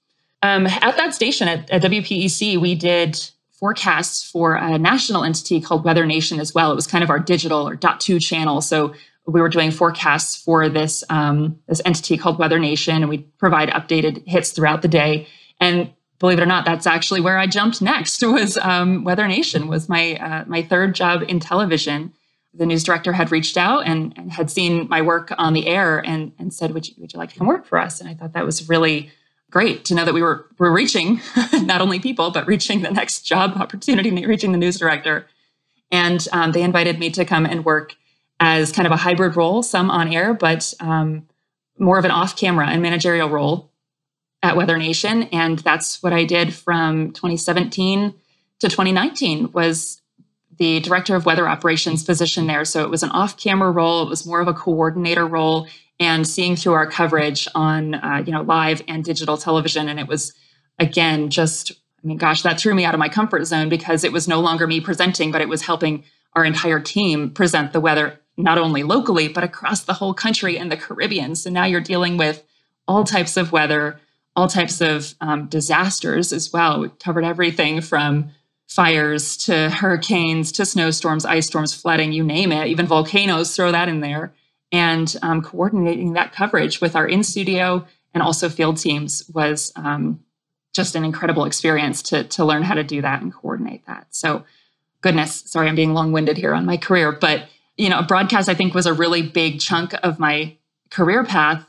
Um, 0.44 0.68
at 0.68 0.98
that 0.98 1.13
station 1.13 1.48
at, 1.48 1.70
at 1.70 1.82
WPEC, 1.82 2.60
we 2.60 2.75
did 2.75 3.20
forecasts 3.51 4.24
for 4.24 4.56
a 4.56 4.77
national 4.77 5.24
entity 5.24 5.62
called 5.62 5.86
Weather 5.86 6.06
Nation 6.06 6.39
as 6.39 6.53
well. 6.53 6.72
It 6.72 6.75
was 6.75 6.88
kind 6.88 7.03
of 7.03 7.10
our 7.10 7.20
digital 7.20 7.68
or 7.68 7.75
dot 7.75 8.00
two 8.00 8.20
channel. 8.20 8.60
So 8.60 8.94
we 9.32 9.42
were 9.42 9.50
doing 9.50 9.72
forecasts 9.72 10.36
for 10.36 10.70
this 10.70 11.04
um, 11.10 11.60
this 11.68 11.82
entity 11.86 12.18
called 12.18 12.40
Weather 12.40 12.60
Nation, 12.60 12.98
and 12.98 13.10
we 13.10 13.20
provide 13.20 13.70
updated 13.70 14.28
hits 14.28 14.52
throughout 14.52 14.82
the 14.82 14.88
day. 14.88 15.28
And 15.60 15.92
believe 16.20 16.40
it 16.40 16.42
or 16.42 16.48
not, 16.48 16.66
that's 16.66 16.88
actually 16.88 17.22
where 17.22 17.38
I 17.38 17.48
jumped 17.48 17.82
next. 17.82 18.22
Was 18.26 18.58
um, 18.58 19.04
Weather 19.04 19.28
Nation 19.28 19.68
was 19.68 19.90
my 19.90 20.16
uh, 20.16 20.46
my 20.48 20.62
third 20.62 20.96
job 20.96 21.24
in 21.28 21.40
television. 21.40 22.14
The 22.54 22.66
news 22.66 22.84
director 22.84 23.14
had 23.14 23.32
reached 23.32 23.56
out 23.56 23.88
and, 23.88 24.14
and 24.18 24.30
had 24.30 24.52
seen 24.52 24.90
my 24.90 25.02
work 25.02 25.32
on 25.38 25.54
the 25.54 25.68
air 25.68 26.00
and 26.06 26.34
and 26.38 26.54
said, 26.54 26.74
"Would 26.74 26.88
you 26.88 26.96
would 26.98 27.14
you 27.14 27.20
like 27.20 27.32
to 27.32 27.38
come 27.38 27.48
work 27.48 27.66
for 27.66 27.80
us?" 27.80 28.00
And 28.00 28.10
I 28.10 28.14
thought 28.14 28.34
that 28.34 28.46
was 28.46 28.68
really 28.68 29.12
great 29.50 29.84
to 29.86 29.96
know 29.96 30.06
that 30.06 30.14
we 30.14 30.22
were 30.22 30.48
were 30.58 30.72
reaching 30.72 31.22
not 31.54 31.82
only 31.82 32.00
people 32.00 32.32
but 32.32 32.48
reaching 32.48 32.82
the 32.82 32.92
next 32.92 33.22
job 33.22 33.54
opportunity, 33.56 34.10
reaching 34.26 34.52
the 34.52 34.58
news 34.58 34.78
director. 34.78 35.28
And 35.94 36.26
um, 36.32 36.54
they 36.54 36.64
invited 36.64 37.00
me 37.00 37.10
to 37.12 37.26
come 37.26 37.46
and 37.46 37.66
work 37.66 37.96
as 38.41 38.71
kind 38.71 38.88
of 38.88 38.91
a 38.91 38.98
hybrid 38.98 39.38
role, 39.38 39.63
some 39.63 39.89
on 39.89 40.12
air, 40.12 40.33
but 40.33 40.74
um, 40.79 41.27
more 41.77 41.98
of 41.98 42.03
an 42.03 42.12
off 42.12 42.36
camera 42.36 42.67
and 42.67 42.81
managerial 42.81 43.29
role 43.29 43.71
at 44.43 44.57
Weather 44.57 44.77
Nation. 44.77 45.24
And 45.31 45.60
that's 45.60 46.01
what 46.01 46.12
I 46.12 46.25
did 46.25 46.53
from 46.53 47.12
2017 47.12 48.13
to 48.60 48.67
2019 48.67 49.51
was 49.51 50.01
the 50.57 50.79
director 50.79 51.15
of 51.15 51.25
weather 51.25 51.48
operations 51.48 52.03
position 52.03 52.48
there. 52.48 52.65
So 52.65 52.83
it 52.83 52.89
was 52.89 53.03
an 53.03 53.12
off 53.12 53.38
camera 53.38 53.71
role. 53.71 54.03
It 54.03 54.10
was 54.10 54.25
more 54.25 54.41
of 54.41 54.48
a 54.48 54.53
coordinator 54.53 55.25
role 55.25 55.67
and 56.01 56.27
seeing 56.27 56.55
through 56.55 56.74
our 56.74 56.88
coverage 56.89 57.48
on 57.53 57.93
uh, 57.93 58.24
you 58.25 58.33
know 58.33 58.41
live 58.41 58.81
and 58.88 59.05
digital 59.05 59.38
television 59.38 59.88
and 59.88 60.00
it 60.00 60.07
was 60.07 60.33
again 60.79 61.29
just 61.29 61.71
i 62.03 62.07
mean 62.07 62.17
gosh 62.17 62.41
that 62.41 62.60
threw 62.60 62.74
me 62.74 62.83
out 62.83 62.95
of 62.95 63.00
my 63.00 63.07
comfort 63.07 63.45
zone 63.45 63.69
because 63.69 64.03
it 64.03 64.12
was 64.12 64.27
no 64.27 64.41
longer 64.41 64.65
me 64.65 64.81
presenting 64.81 65.31
but 65.31 65.41
it 65.41 65.48
was 65.48 65.62
helping 65.62 66.03
our 66.33 66.43
entire 66.43 66.79
team 66.79 67.29
present 67.29 67.71
the 67.71 67.79
weather 67.79 68.19
not 68.41 68.57
only 68.57 68.83
locally 68.83 69.27
but 69.27 69.43
across 69.43 69.83
the 69.83 69.93
whole 69.93 70.13
country 70.13 70.57
and 70.57 70.71
the 70.71 70.77
caribbean. 70.77 71.36
So 71.36 71.50
now 71.50 71.65
you're 71.65 71.81
dealing 71.81 72.17
with 72.17 72.43
all 72.88 73.03
types 73.03 73.38
of 73.38 73.51
weather 73.51 74.00
all 74.36 74.48
types 74.48 74.81
of 74.81 75.13
um, 75.21 75.48
disasters 75.48 76.31
as 76.31 76.53
well. 76.53 76.79
We 76.79 76.89
covered 77.00 77.25
everything 77.25 77.81
from 77.81 78.31
fires 78.67 79.36
to 79.36 79.69
hurricanes 79.69 80.51
to 80.53 80.65
snowstorms 80.65 81.25
ice 81.25 81.48
storms 81.48 81.74
flooding 81.74 82.13
you 82.13 82.24
name 82.24 82.51
it. 82.51 82.67
Even 82.67 82.88
volcanoes 82.88 83.55
throw 83.55 83.71
that 83.71 83.89
in 83.89 84.00
there. 84.00 84.33
And 84.71 85.13
um, 85.21 85.41
coordinating 85.41 86.13
that 86.13 86.31
coverage 86.31 86.79
with 86.79 86.95
our 86.95 87.05
in 87.05 87.24
studio 87.24 87.86
and 88.13 88.24
also 88.24 88.48
field 88.48 88.77
teams 88.77 89.29
was 89.33 89.74
um, 89.75 90.21
just 90.74 90.95
an 90.95 91.03
incredible 91.03 91.43
experience 91.43 92.01
to, 92.03 92.24
to 92.24 92.45
learn 92.45 92.63
how 92.63 92.75
to 92.75 92.83
do 92.83 93.01
that 93.01 93.21
and 93.21 93.33
coordinate 93.33 93.86
that. 93.88 94.07
So, 94.12 94.45
goodness, 95.01 95.43
sorry, 95.48 95.67
I'm 95.67 95.75
being 95.75 95.93
long 95.93 96.13
winded 96.13 96.38
here 96.38 96.53
on 96.53 96.65
my 96.65 96.77
career, 96.77 97.12
but 97.12 97.43
you 97.82 97.90
know, 97.90 98.02
broadcast 98.04 98.48
I 98.48 98.54
think 98.54 98.74
was 98.74 98.86
a 98.86 98.94
really 98.94 99.24
big 99.24 99.60
chunk 99.60 99.94
of 100.04 100.20
my 100.20 100.56
career 100.92 101.24
path 101.24 101.66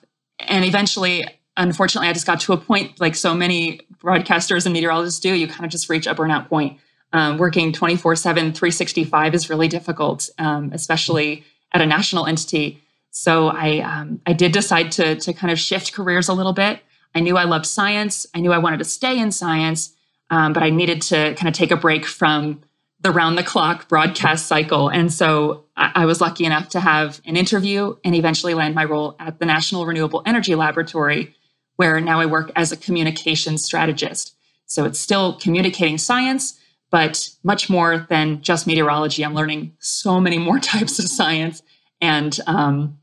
and 0.48 0.64
eventually, 0.64 1.24
unfortunately, 1.56 2.08
I 2.08 2.12
just 2.12 2.26
got 2.26 2.40
to 2.40 2.52
a 2.52 2.56
point 2.56 3.00
like 3.00 3.14
so 3.14 3.34
many 3.34 3.80
broadcasters 4.02 4.66
and 4.66 4.72
meteorologists 4.72 5.20
do, 5.20 5.32
you 5.32 5.46
kind 5.46 5.64
of 5.64 5.70
just 5.70 5.88
reach 5.88 6.06
a 6.06 6.14
burnout 6.14 6.48
point. 6.48 6.78
Um, 7.14 7.36
working 7.36 7.72
24 7.72 8.16
7, 8.16 8.52
365 8.52 9.34
is 9.34 9.50
really 9.50 9.68
difficult, 9.68 10.30
um, 10.38 10.70
especially 10.72 11.44
at 11.72 11.82
a 11.82 11.86
national 11.86 12.26
entity. 12.26 12.82
So 13.10 13.48
I, 13.48 13.80
um, 13.80 14.20
I 14.24 14.32
did 14.32 14.52
decide 14.52 14.92
to, 14.92 15.16
to 15.16 15.32
kind 15.34 15.50
of 15.50 15.58
shift 15.58 15.92
careers 15.92 16.28
a 16.28 16.32
little 16.32 16.54
bit. 16.54 16.80
I 17.14 17.20
knew 17.20 17.36
I 17.36 17.44
loved 17.44 17.66
science. 17.66 18.26
I 18.34 18.40
knew 18.40 18.52
I 18.52 18.58
wanted 18.58 18.78
to 18.78 18.84
stay 18.84 19.18
in 19.18 19.30
science, 19.30 19.92
um, 20.30 20.54
but 20.54 20.62
I 20.62 20.70
needed 20.70 21.02
to 21.02 21.34
kind 21.34 21.48
of 21.48 21.52
take 21.54 21.70
a 21.70 21.76
break 21.76 22.06
from 22.06 22.62
the 23.02 23.10
round 23.10 23.36
the 23.36 23.42
clock 23.42 23.88
broadcast 23.88 24.46
cycle. 24.46 24.88
And 24.88 25.12
so 25.12 25.64
I, 25.76 26.06
was 26.06 26.20
lucky 26.20 26.44
enough 26.44 26.68
to 26.70 26.80
have 26.80 27.20
an 27.26 27.36
interview 27.36 27.96
and 28.04 28.14
eventually 28.14 28.54
land 28.54 28.74
my 28.74 28.84
role 28.84 29.16
at 29.18 29.38
the 29.38 29.46
National 29.46 29.86
Renewable 29.86 30.22
Energy 30.24 30.54
Laboratory, 30.54 31.34
where 31.76 32.00
now 32.00 32.20
I 32.20 32.26
work 32.26 32.52
as 32.54 32.70
a 32.70 32.76
communication 32.76 33.58
strategist. 33.58 34.36
So 34.66 34.84
it's 34.84 35.00
still 35.00 35.34
communicating 35.34 35.98
science, 35.98 36.58
but 36.90 37.30
much 37.42 37.68
more 37.68 38.06
than 38.08 38.40
just 38.42 38.66
meteorology. 38.66 39.24
I'm 39.24 39.34
learning 39.34 39.74
so 39.80 40.20
many 40.20 40.38
more 40.38 40.58
types 40.60 40.98
of 40.98 41.06
science 41.08 41.62
and 42.00 42.38
um, 42.46 42.98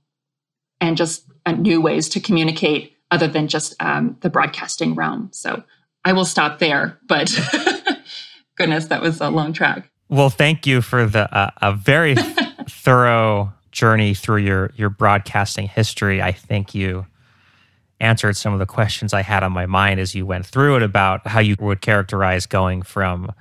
and 0.80 0.96
just 0.96 1.26
uh, 1.46 1.52
new 1.52 1.82
ways 1.82 2.08
to 2.10 2.22
communicate 2.22 2.94
other 3.12 3.28
than 3.28 3.48
just 3.48 3.76
um, 3.82 4.18
the 4.22 4.30
broadcasting 4.30 4.96
realm. 4.96 5.30
So 5.34 5.64
I 6.06 6.14
will 6.14 6.26
stop 6.26 6.60
there. 6.60 6.98
But 7.08 7.30
goodness, 8.60 8.86
that 8.86 9.02
was 9.02 9.22
a 9.22 9.30
long 9.30 9.54
track. 9.54 9.90
Well, 10.10 10.30
thank 10.30 10.68
you 10.68 10.82
for 10.82 11.06
the 11.06 11.34
uh, 11.36 11.52
a 11.62 11.74
very 11.74 12.16
thorough 12.70 13.54
journey 13.72 14.14
through 14.14 14.42
your 14.42 14.72
your 14.76 14.90
broadcasting 14.90 15.68
history. 15.68 16.22
I 16.22 16.32
think 16.32 16.76
you 16.76 17.08
answered 18.00 18.38
some 18.38 18.54
of 18.54 18.60
the 18.60 18.66
questions 18.66 19.14
I 19.14 19.22
had 19.22 19.44
on 19.44 19.52
my 19.52 19.66
mind 19.66 20.00
as 20.00 20.16
you 20.16 20.26
went 20.26 20.46
through 20.46 20.78
it 20.78 20.84
about 20.84 21.26
how 21.28 21.40
you 21.40 21.56
would 21.60 21.82
characterize 21.82 22.46
going 22.46 22.82
from 22.82 23.32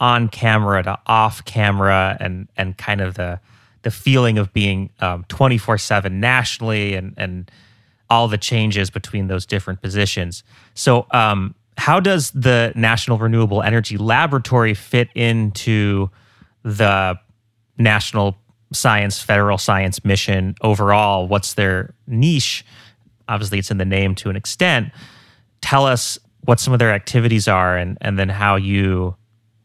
on 0.00 0.28
camera 0.28 0.82
to 0.82 0.98
off 1.06 1.44
camera 1.44 2.16
and 2.20 2.48
and 2.56 2.76
kind 2.76 3.00
of 3.00 3.14
the 3.14 3.40
the 3.82 3.90
feeling 3.90 4.38
of 4.38 4.52
being 4.52 4.90
um, 5.00 5.24
24 5.28 5.78
7 5.78 6.20
nationally 6.20 6.94
and 6.94 7.14
and 7.16 7.50
all 8.10 8.28
the 8.28 8.38
changes 8.38 8.90
between 8.90 9.28
those 9.28 9.46
different 9.46 9.80
positions. 9.80 10.44
So, 10.74 11.06
um, 11.12 11.54
how 11.82 11.98
does 11.98 12.30
the 12.30 12.72
National 12.76 13.18
Renewable 13.18 13.60
Energy 13.60 13.96
Laboratory 13.96 14.72
fit 14.72 15.08
into 15.16 16.08
the 16.62 17.18
National 17.76 18.36
Science 18.72 19.20
Federal 19.20 19.58
Science 19.58 20.04
Mission 20.04 20.54
overall? 20.62 21.26
What's 21.26 21.54
their 21.54 21.92
niche? 22.06 22.64
Obviously, 23.26 23.58
it's 23.58 23.72
in 23.72 23.78
the 23.78 23.84
name 23.84 24.14
to 24.14 24.30
an 24.30 24.36
extent. 24.36 24.92
Tell 25.60 25.84
us 25.84 26.20
what 26.44 26.60
some 26.60 26.72
of 26.72 26.78
their 26.78 26.92
activities 26.92 27.48
are 27.48 27.76
and, 27.76 27.98
and 28.00 28.16
then 28.16 28.28
how 28.28 28.54
you 28.54 29.16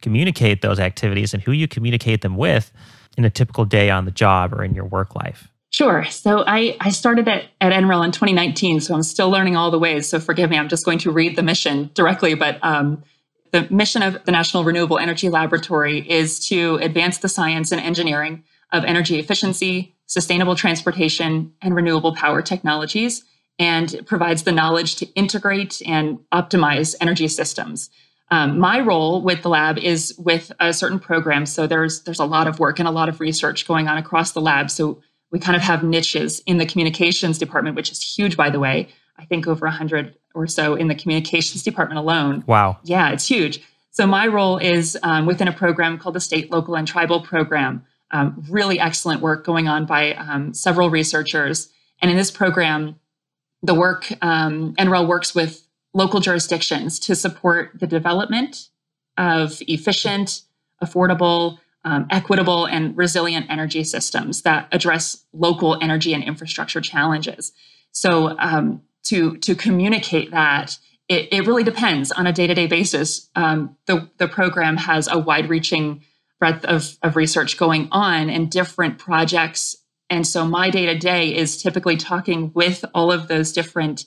communicate 0.02 0.64
those 0.64 0.80
activities 0.80 1.36
and 1.36 1.44
who 1.44 1.52
you 1.52 1.68
communicate 1.68 2.22
them 2.22 2.36
with 2.36 2.72
in 3.16 3.26
a 3.26 3.30
typical 3.30 3.64
day 3.64 3.92
on 3.92 4.06
the 4.06 4.12
job 4.12 4.56
or 4.56 4.64
in 4.64 4.74
your 4.74 4.86
work 4.86 5.14
life. 5.14 5.50
Sure. 5.78 6.06
So 6.06 6.44
I, 6.48 6.76
I 6.82 6.90
started 6.90 7.28
at, 7.28 7.50
at 7.62 7.72
NREL 7.72 8.04
in 8.04 8.12
2019, 8.12 8.80
so 8.80 8.96
I'm 8.96 9.04
still 9.04 9.30
learning 9.30 9.56
all 9.56 9.70
the 9.70 9.78
ways. 9.78 10.10
So 10.10 10.20
forgive 10.20 10.50
me, 10.50 10.58
I'm 10.58 10.70
just 10.70 10.84
going 10.84 10.98
to 10.98 11.12
read 11.12 11.36
the 11.36 11.44
mission 11.44 11.92
directly. 11.94 12.34
But 12.34 12.58
um, 12.64 13.04
the 13.52 13.68
mission 13.70 14.02
of 14.02 14.18
the 14.26 14.32
National 14.32 14.64
Renewable 14.64 14.98
Energy 14.98 15.30
Laboratory 15.30 16.00
is 16.10 16.48
to 16.48 16.78
advance 16.78 17.20
the 17.20 17.30
science 17.30 17.72
and 17.72 17.80
engineering 17.80 18.44
of 18.72 18.86
energy 18.86 19.20
efficiency, 19.20 19.96
sustainable 20.08 20.56
transportation, 20.56 21.54
and 21.62 21.76
renewable 21.76 22.16
power 22.16 22.42
technologies, 22.42 23.24
and 23.60 24.02
provides 24.08 24.42
the 24.42 24.52
knowledge 24.52 24.96
to 24.96 25.06
integrate 25.14 25.84
and 25.86 26.18
optimize 26.34 26.96
energy 27.02 27.28
systems. 27.28 27.92
Um, 28.32 28.58
my 28.58 28.80
role 28.80 29.22
with 29.22 29.44
the 29.44 29.50
lab 29.50 29.78
is 29.78 30.16
with 30.18 30.52
a 30.60 30.74
certain 30.74 31.00
program. 31.00 31.46
So 31.46 31.68
there's 31.68 32.02
there's 32.02 32.20
a 32.20 32.26
lot 32.26 32.48
of 32.48 32.60
work 32.60 32.80
and 32.80 32.88
a 32.88 32.92
lot 32.92 33.10
of 33.10 33.20
research 33.20 33.68
going 33.68 33.88
on 33.88 34.00
across 34.00 34.32
the 34.32 34.42
lab. 34.42 34.72
So 34.72 35.04
we 35.32 35.40
kind 35.40 35.56
of 35.56 35.62
have 35.62 35.84
niches 35.84 36.42
in 36.46 36.58
the 36.58 36.66
communications 36.66 37.38
department, 37.38 37.76
which 37.76 37.92
is 37.92 38.02
huge, 38.02 38.38
by 38.38 38.50
the 38.50 38.60
way. 38.60 38.90
I 39.18 39.26
think 39.26 39.48
over 39.48 39.66
100 39.66 40.16
or 40.34 40.48
so 40.48 40.76
in 40.76 40.88
the 40.88 40.96
communications 40.96 41.64
department 41.64 42.00
alone. 42.00 42.44
Wow. 42.48 42.78
Yeah, 42.84 43.10
it's 43.10 43.28
huge. 43.28 43.62
So 43.90 44.06
my 44.06 44.28
role 44.28 44.58
is 44.58 44.98
um, 45.02 45.26
within 45.26 45.48
a 45.48 45.52
program 45.52 45.98
called 45.98 46.16
the 46.16 46.20
State, 46.20 46.52
Local, 46.52 46.76
and 46.76 46.88
Tribal 46.88 47.22
Program. 47.22 47.84
Um, 48.12 48.44
really 48.48 48.80
excellent 48.80 49.22
work 49.22 49.44
going 49.44 49.68
on 49.68 49.86
by 49.86 50.14
um, 50.14 50.54
several 50.54 50.90
researchers. 50.90 51.70
And 52.02 52.12
in 52.12 52.16
this 52.16 52.32
program, 52.32 53.00
the 53.64 53.74
work, 53.74 54.12
um, 54.22 54.76
NREL 54.76 55.08
works 55.08 55.34
with 55.34 55.68
local 55.94 56.20
jurisdictions 56.20 57.00
to 57.00 57.16
support 57.16 57.72
the 57.80 57.88
development 57.88 58.70
of 59.18 59.62
efficient, 59.68 60.44
affordable, 60.82 61.58
um, 61.88 62.06
equitable 62.10 62.66
and 62.66 62.98
resilient 62.98 63.46
energy 63.50 63.82
systems 63.86 64.42
that 64.42 64.68
address 64.74 65.24
local 65.32 65.82
energy 65.82 66.14
and 66.14 66.22
infrastructure 66.22 66.82
challenges. 66.82 67.54
So 67.94 68.38
um, 68.40 68.82
to 69.06 69.38
to 69.38 69.56
communicate 69.56 70.32
that, 70.32 70.78
it, 71.08 71.30
it, 71.32 71.48
really 71.48 71.64
depends 71.64 72.12
on 72.12 72.28
a 72.28 72.34
day 72.34 72.46
to 72.46 72.54
day 72.54 72.68
basis. 72.68 73.30
Um, 73.38 73.78
the 73.86 74.10
the 74.18 74.28
program 74.28 74.76
has 74.76 75.08
a 75.08 75.18
wide 75.18 75.50
reaching 75.50 76.04
breadth 76.40 76.66
of, 76.66 76.98
of 77.02 77.16
research 77.16 77.58
going 77.58 77.88
on 77.92 78.30
and 78.30 78.52
different 78.52 79.00
projects. 79.00 79.78
And 80.10 80.28
so 80.28 80.46
my 80.46 80.70
day 80.70 80.86
to 80.88 80.98
day 80.98 81.34
is 81.34 81.62
typically 81.62 81.96
talking 81.96 82.52
with 82.54 82.84
all 82.94 83.12
of 83.14 83.28
those 83.28 83.52
different, 83.54 84.06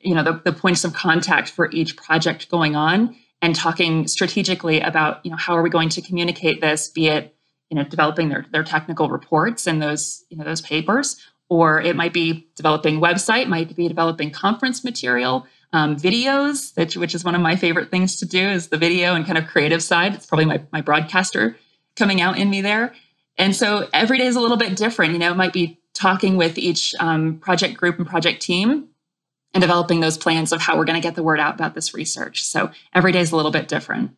you 0.00 0.14
know, 0.14 0.22
the, 0.22 0.40
the 0.44 0.52
points 0.52 0.84
of 0.84 0.94
contact 0.94 1.50
for 1.50 1.68
each 1.72 1.96
project 1.96 2.48
going 2.48 2.74
on 2.74 3.16
and 3.40 3.54
talking 3.54 4.06
strategically 4.08 4.80
about 4.80 5.24
you 5.24 5.30
know 5.30 5.36
how 5.36 5.54
are 5.54 5.62
we 5.62 5.70
going 5.70 5.88
to 5.88 6.02
communicate 6.02 6.60
this 6.60 6.88
be 6.88 7.08
it 7.08 7.34
you 7.70 7.76
know 7.76 7.84
developing 7.84 8.28
their, 8.28 8.46
their 8.52 8.64
technical 8.64 9.08
reports 9.08 9.66
and 9.66 9.82
those 9.82 10.24
you 10.30 10.36
know 10.36 10.44
those 10.44 10.60
papers 10.60 11.20
or 11.48 11.80
it 11.80 11.96
might 11.96 12.12
be 12.12 12.46
developing 12.56 13.00
website 13.00 13.48
might 13.48 13.74
be 13.74 13.88
developing 13.88 14.30
conference 14.30 14.84
material 14.84 15.46
um, 15.72 15.96
videos 15.96 16.76
which, 16.76 16.96
which 16.96 17.14
is 17.14 17.24
one 17.24 17.34
of 17.34 17.40
my 17.40 17.56
favorite 17.56 17.90
things 17.90 18.16
to 18.16 18.26
do 18.26 18.40
is 18.40 18.68
the 18.68 18.78
video 18.78 19.14
and 19.14 19.26
kind 19.26 19.38
of 19.38 19.46
creative 19.46 19.82
side. 19.82 20.14
It's 20.14 20.26
probably 20.26 20.46
my, 20.46 20.62
my 20.72 20.80
broadcaster 20.80 21.56
coming 21.96 22.20
out 22.20 22.38
in 22.38 22.48
me 22.48 22.62
there. 22.62 22.94
And 23.36 23.54
so 23.54 23.88
every 23.92 24.18
day 24.18 24.26
is 24.26 24.36
a 24.36 24.40
little 24.40 24.56
bit 24.56 24.76
different. 24.76 25.12
You 25.12 25.18
know 25.18 25.30
it 25.30 25.36
might 25.36 25.52
be 25.52 25.78
talking 25.94 26.36
with 26.36 26.58
each 26.58 26.94
um, 27.00 27.38
project 27.38 27.76
group 27.76 27.98
and 27.98 28.06
project 28.06 28.40
team 28.40 28.88
and 29.54 29.60
developing 29.60 30.00
those 30.00 30.18
plans 30.18 30.52
of 30.52 30.60
how 30.60 30.76
we're 30.76 30.84
going 30.84 31.00
to 31.00 31.06
get 31.06 31.14
the 31.14 31.22
word 31.22 31.40
out 31.40 31.54
about 31.54 31.74
this 31.74 31.94
research. 31.94 32.44
So 32.44 32.70
every 32.94 33.12
day 33.12 33.20
is 33.20 33.32
a 33.32 33.36
little 33.36 33.50
bit 33.50 33.68
different. 33.68 34.12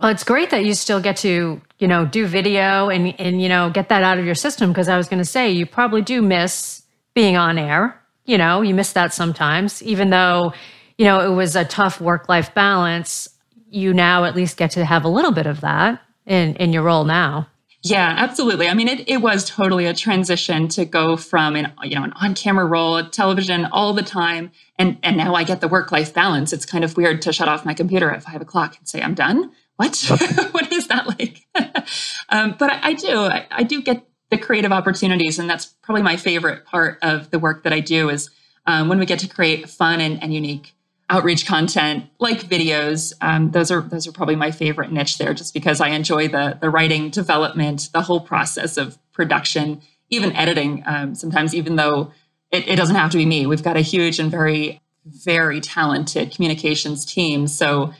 Well, 0.00 0.10
it's 0.10 0.24
great 0.24 0.50
that 0.50 0.64
you 0.64 0.74
still 0.74 1.00
get 1.00 1.16
to, 1.18 1.60
you 1.78 1.88
know, 1.88 2.04
do 2.04 2.26
video 2.26 2.90
and 2.90 3.18
and 3.18 3.40
you 3.40 3.48
know, 3.48 3.70
get 3.70 3.88
that 3.88 4.02
out 4.02 4.18
of 4.18 4.26
your 4.26 4.34
system 4.34 4.70
because 4.70 4.88
I 4.88 4.96
was 4.96 5.08
going 5.08 5.20
to 5.20 5.24
say 5.24 5.50
you 5.50 5.66
probably 5.66 6.02
do 6.02 6.20
miss 6.20 6.82
being 7.14 7.36
on 7.36 7.58
air. 7.58 8.00
You 8.26 8.38
know, 8.38 8.60
you 8.60 8.74
miss 8.74 8.92
that 8.92 9.14
sometimes 9.14 9.82
even 9.82 10.10
though, 10.10 10.52
you 10.98 11.06
know, 11.06 11.20
it 11.20 11.34
was 11.34 11.56
a 11.56 11.64
tough 11.64 12.00
work-life 12.00 12.54
balance, 12.54 13.28
you 13.70 13.94
now 13.94 14.24
at 14.24 14.36
least 14.36 14.56
get 14.56 14.72
to 14.72 14.84
have 14.84 15.04
a 15.04 15.08
little 15.08 15.32
bit 15.32 15.46
of 15.46 15.62
that 15.62 16.02
in 16.26 16.56
in 16.56 16.72
your 16.72 16.82
role 16.82 17.04
now. 17.04 17.48
Yeah, 17.88 18.14
absolutely. 18.16 18.68
I 18.68 18.74
mean, 18.74 18.88
it, 18.88 19.08
it 19.08 19.18
was 19.18 19.48
totally 19.48 19.86
a 19.86 19.94
transition 19.94 20.66
to 20.68 20.84
go 20.84 21.16
from 21.16 21.54
an 21.54 21.72
you 21.84 21.94
know 21.94 22.02
an 22.02 22.12
on 22.14 22.34
camera 22.34 22.66
role, 22.66 23.04
television 23.08 23.64
all 23.66 23.92
the 23.92 24.02
time, 24.02 24.50
and 24.76 24.98
and 25.04 25.16
now 25.16 25.34
I 25.34 25.44
get 25.44 25.60
the 25.60 25.68
work 25.68 25.92
life 25.92 26.12
balance. 26.12 26.52
It's 26.52 26.66
kind 26.66 26.82
of 26.82 26.96
weird 26.96 27.22
to 27.22 27.32
shut 27.32 27.48
off 27.48 27.64
my 27.64 27.74
computer 27.74 28.10
at 28.10 28.24
five 28.24 28.40
o'clock 28.40 28.76
and 28.76 28.88
say 28.88 29.00
I'm 29.00 29.14
done. 29.14 29.52
What? 29.76 29.96
what 30.50 30.72
is 30.72 30.88
that 30.88 31.06
like? 31.06 31.46
um, 32.28 32.56
but 32.58 32.70
I, 32.72 32.80
I 32.82 32.92
do. 32.94 33.18
I, 33.18 33.46
I, 33.52 33.62
do 33.62 33.80
get 33.80 34.04
the 34.30 34.38
creative 34.38 34.72
opportunities, 34.72 35.38
and 35.38 35.48
that's 35.48 35.66
probably 35.66 36.02
my 36.02 36.16
favorite 36.16 36.64
part 36.64 36.98
of 37.02 37.30
the 37.30 37.38
work 37.38 37.62
that 37.62 37.72
I 37.72 37.80
do 37.80 38.08
is 38.08 38.30
um, 38.66 38.88
when 38.88 38.98
we 38.98 39.06
get 39.06 39.20
to 39.20 39.28
create 39.28 39.68
fun 39.68 40.00
and, 40.00 40.20
and 40.22 40.34
unique 40.34 40.75
outreach 41.08 41.46
content 41.46 42.04
like 42.18 42.40
videos 42.48 43.12
um, 43.20 43.52
those 43.52 43.70
are 43.70 43.82
those 43.82 44.06
are 44.08 44.12
probably 44.12 44.34
my 44.34 44.50
favorite 44.50 44.90
niche 44.90 45.18
there 45.18 45.34
just 45.34 45.54
because 45.54 45.80
i 45.80 45.88
enjoy 45.88 46.26
the 46.26 46.58
the 46.60 46.68
writing 46.68 47.10
development 47.10 47.88
the 47.92 48.02
whole 48.02 48.20
process 48.20 48.76
of 48.76 48.98
production 49.12 49.80
even 50.10 50.34
editing 50.34 50.82
um, 50.86 51.14
sometimes 51.14 51.54
even 51.54 51.76
though 51.76 52.10
it, 52.50 52.68
it, 52.68 52.76
doesn't 52.76 52.96
have 52.96 53.10
to 53.10 53.16
be 53.16 53.26
me. 53.26 53.46
We've 53.46 53.62
got 53.62 53.76
a 53.76 53.80
huge 53.80 54.18
and 54.18 54.30
very 54.30 54.80
very 55.04 55.60
talented 55.60 56.34
communications 56.34 57.04
team. 57.04 57.46
So 57.46 57.92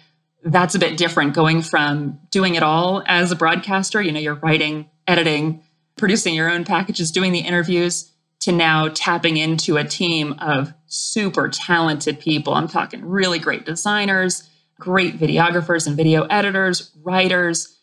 that's 0.45 0.75
a 0.75 0.79
bit 0.79 0.97
different 0.97 1.35
going 1.35 1.62
from 1.62 2.19
doing 2.31 2.57
it 2.57 2.62
all 2.62 3.03
as 3.07 3.33
a 3.33 3.37
broadcaster 3.37 4.01
you 4.01 4.12
know 4.12 4.21
you're 4.21 4.37
writing 4.37 4.88
editing 5.09 5.61
producing 5.97 6.35
your 6.35 6.49
own 6.49 6.64
packages 6.64 7.11
doing 7.11 7.33
the 7.33 7.40
interviews 7.40 8.12
to 8.40 8.53
now 8.53 8.88
tapping 8.88 9.37
into 9.37 9.77
a 9.77 9.85
team 9.85 10.35
of 10.38 10.72
super 10.87 11.49
talented 11.49 12.20
people. 12.20 12.55
I'm 12.55 12.68
talking 12.68 13.05
really 13.05 13.38
great 13.38 13.64
designers, 13.64 14.49
great 14.79 15.18
videographers 15.18 15.87
and 15.87 15.96
video 15.96 16.25
editors, 16.25 16.90
writers. 17.03 17.79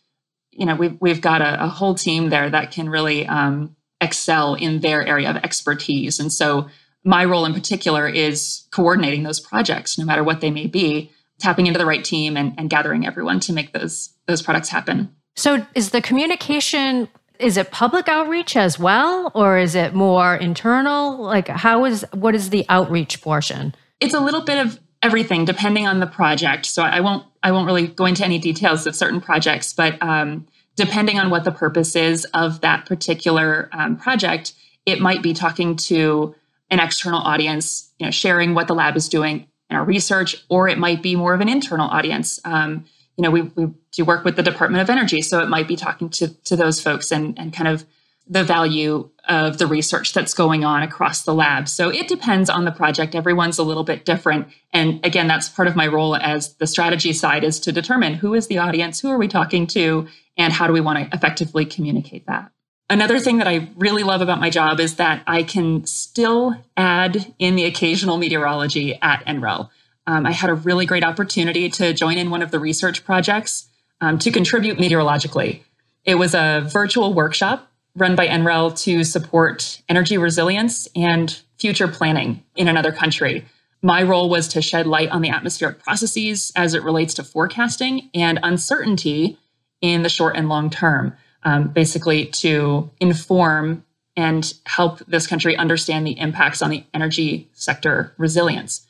You 0.51 0.65
know, 0.65 0.75
we've, 0.75 0.97
we've 1.01 1.21
got 1.21 1.41
a, 1.41 1.63
a 1.63 1.67
whole 1.67 1.95
team 1.95 2.29
there 2.29 2.49
that 2.49 2.71
can 2.71 2.87
really 2.89 3.27
um, 3.27 3.75
excel 3.99 4.55
in 4.55 4.81
their 4.81 5.05
area 5.05 5.29
of 5.29 5.37
expertise. 5.37 6.19
And 6.19 6.31
so 6.31 6.69
my 7.03 7.25
role 7.25 7.45
in 7.45 7.53
particular 7.53 8.07
is 8.07 8.67
coordinating 8.71 9.23
those 9.23 9.39
projects, 9.39 9.97
no 9.97 10.05
matter 10.05 10.23
what 10.23 10.41
they 10.41 10.51
may 10.51 10.67
be, 10.67 11.11
tapping 11.39 11.67
into 11.67 11.79
the 11.79 11.85
right 11.85 12.03
team 12.03 12.37
and, 12.37 12.53
and 12.57 12.69
gathering 12.69 13.05
everyone 13.05 13.39
to 13.41 13.53
make 13.53 13.73
those 13.73 14.13
those 14.27 14.41
products 14.41 14.69
happen. 14.69 15.13
So 15.35 15.65
is 15.75 15.89
the 15.89 16.01
communication 16.01 17.09
is 17.39 17.57
it 17.57 17.71
public 17.71 18.07
outreach 18.07 18.55
as 18.55 18.77
well 18.77 19.31
or 19.33 19.57
is 19.57 19.75
it 19.75 19.93
more 19.93 20.35
internal? 20.35 21.17
Like 21.17 21.47
how 21.47 21.85
is 21.85 22.05
what 22.13 22.35
is 22.35 22.49
the 22.49 22.65
outreach 22.69 23.21
portion? 23.21 23.75
It's 23.99 24.13
a 24.13 24.19
little 24.19 24.41
bit 24.41 24.65
of 24.65 24.79
everything 25.01 25.45
depending 25.45 25.87
on 25.87 25.99
the 25.99 26.07
project. 26.07 26.65
So 26.65 26.83
I 26.83 27.01
won't 27.01 27.25
I 27.43 27.51
won't 27.51 27.65
really 27.65 27.87
go 27.87 28.05
into 28.05 28.23
any 28.23 28.39
details 28.39 28.87
of 28.87 28.95
certain 28.95 29.19
projects, 29.19 29.73
but 29.73 30.01
um, 30.01 30.47
depending 30.75 31.19
on 31.19 31.29
what 31.29 31.43
the 31.43 31.51
purpose 31.51 31.95
is 31.95 32.25
of 32.33 32.61
that 32.61 32.85
particular 32.85 33.69
um, 33.73 33.97
project, 33.97 34.53
it 34.85 34.99
might 34.99 35.21
be 35.21 35.33
talking 35.33 35.75
to 35.75 36.33
an 36.69 36.79
external 36.79 37.19
audience, 37.19 37.91
you 37.99 38.05
know, 38.05 38.11
sharing 38.11 38.55
what 38.55 38.67
the 38.67 38.73
lab 38.73 38.95
is 38.95 39.09
doing 39.09 39.47
in 39.69 39.75
our 39.75 39.83
research, 39.83 40.43
or 40.49 40.67
it 40.67 40.77
might 40.77 41.03
be 41.03 41.15
more 41.15 41.33
of 41.33 41.41
an 41.41 41.49
internal 41.49 41.87
audience. 41.87 42.39
Um, 42.45 42.85
you 43.17 43.21
know, 43.21 43.31
we, 43.31 43.41
we 43.41 43.71
do 43.91 44.05
work 44.05 44.25
with 44.25 44.35
the 44.35 44.43
Department 44.43 44.81
of 44.81 44.89
Energy, 44.89 45.21
so 45.21 45.39
it 45.39 45.49
might 45.49 45.67
be 45.67 45.75
talking 45.75 46.09
to 46.09 46.29
to 46.45 46.55
those 46.55 46.81
folks 46.81 47.11
and 47.11 47.37
and 47.37 47.53
kind 47.53 47.67
of 47.67 47.85
the 48.27 48.43
value 48.43 49.09
of 49.27 49.57
the 49.57 49.67
research 49.67 50.13
that's 50.13 50.33
going 50.33 50.63
on 50.63 50.81
across 50.81 51.23
the 51.23 51.33
lab. 51.33 51.67
So 51.67 51.89
it 51.89 52.07
depends 52.07 52.49
on 52.49 52.65
the 52.65 52.71
project. 52.71 53.15
Everyone's 53.15 53.57
a 53.57 53.63
little 53.63 53.83
bit 53.83 54.05
different. 54.05 54.47
And 54.71 55.05
again, 55.05 55.27
that's 55.27 55.49
part 55.49 55.67
of 55.67 55.75
my 55.75 55.87
role 55.87 56.15
as 56.15 56.53
the 56.55 56.67
strategy 56.67 57.13
side 57.13 57.43
is 57.43 57.59
to 57.61 57.71
determine 57.71 58.15
who 58.15 58.33
is 58.33 58.47
the 58.47 58.59
audience, 58.59 58.99
who 58.99 59.09
are 59.09 59.17
we 59.17 59.27
talking 59.27 59.67
to, 59.67 60.07
and 60.37 60.53
how 60.53 60.67
do 60.67 60.73
we 60.73 60.81
want 60.81 60.99
to 60.99 61.15
effectively 61.15 61.65
communicate 61.65 62.25
that. 62.27 62.49
Another 62.89 63.19
thing 63.19 63.37
that 63.37 63.47
I 63.47 63.69
really 63.75 64.03
love 64.03 64.21
about 64.21 64.39
my 64.39 64.49
job 64.49 64.79
is 64.79 64.95
that 64.95 65.23
I 65.25 65.43
can 65.43 65.85
still 65.85 66.55
add 66.75 67.33
in 67.39 67.55
the 67.55 67.63
occasional 67.65 68.17
meteorology 68.17 68.99
at 69.01 69.25
NREL. 69.25 69.69
Um, 70.05 70.25
I 70.25 70.31
had 70.31 70.49
a 70.49 70.55
really 70.55 70.85
great 70.85 71.03
opportunity 71.03 71.69
to 71.69 71.93
join 71.93 72.17
in 72.17 72.29
one 72.29 72.41
of 72.41 72.51
the 72.51 72.59
research 72.59 73.05
projects 73.05 73.69
um, 74.01 74.19
to 74.19 74.31
contribute 74.31 74.79
meteorologically. 74.79 75.63
It 76.03 76.15
was 76.15 76.33
a 76.33 76.67
virtual 76.71 77.13
workshop 77.13 77.71
run 77.95 78.15
by 78.15 78.27
NREL 78.27 78.77
to 78.83 79.03
support 79.03 79.81
energy 79.87 80.17
resilience 80.17 80.87
and 80.95 81.39
future 81.57 81.87
planning 81.87 82.43
in 82.55 82.67
another 82.67 82.91
country. 82.91 83.45
My 83.81 84.01
role 84.01 84.29
was 84.29 84.47
to 84.49 84.61
shed 84.61 84.87
light 84.87 85.09
on 85.09 85.21
the 85.21 85.29
atmospheric 85.29 85.83
processes 85.83 86.51
as 86.55 86.73
it 86.73 86.83
relates 86.83 87.13
to 87.15 87.23
forecasting 87.23 88.09
and 88.13 88.39
uncertainty 88.41 89.37
in 89.81 90.03
the 90.03 90.09
short 90.09 90.35
and 90.35 90.49
long 90.49 90.69
term, 90.69 91.15
um, 91.43 91.67
basically 91.67 92.25
to 92.25 92.89
inform 92.99 93.85
and 94.15 94.53
help 94.65 94.99
this 94.99 95.27
country 95.27 95.57
understand 95.57 96.07
the 96.07 96.17
impacts 96.19 96.61
on 96.61 96.69
the 96.69 96.83
energy 96.93 97.49
sector 97.53 98.13
resilience. 98.17 98.82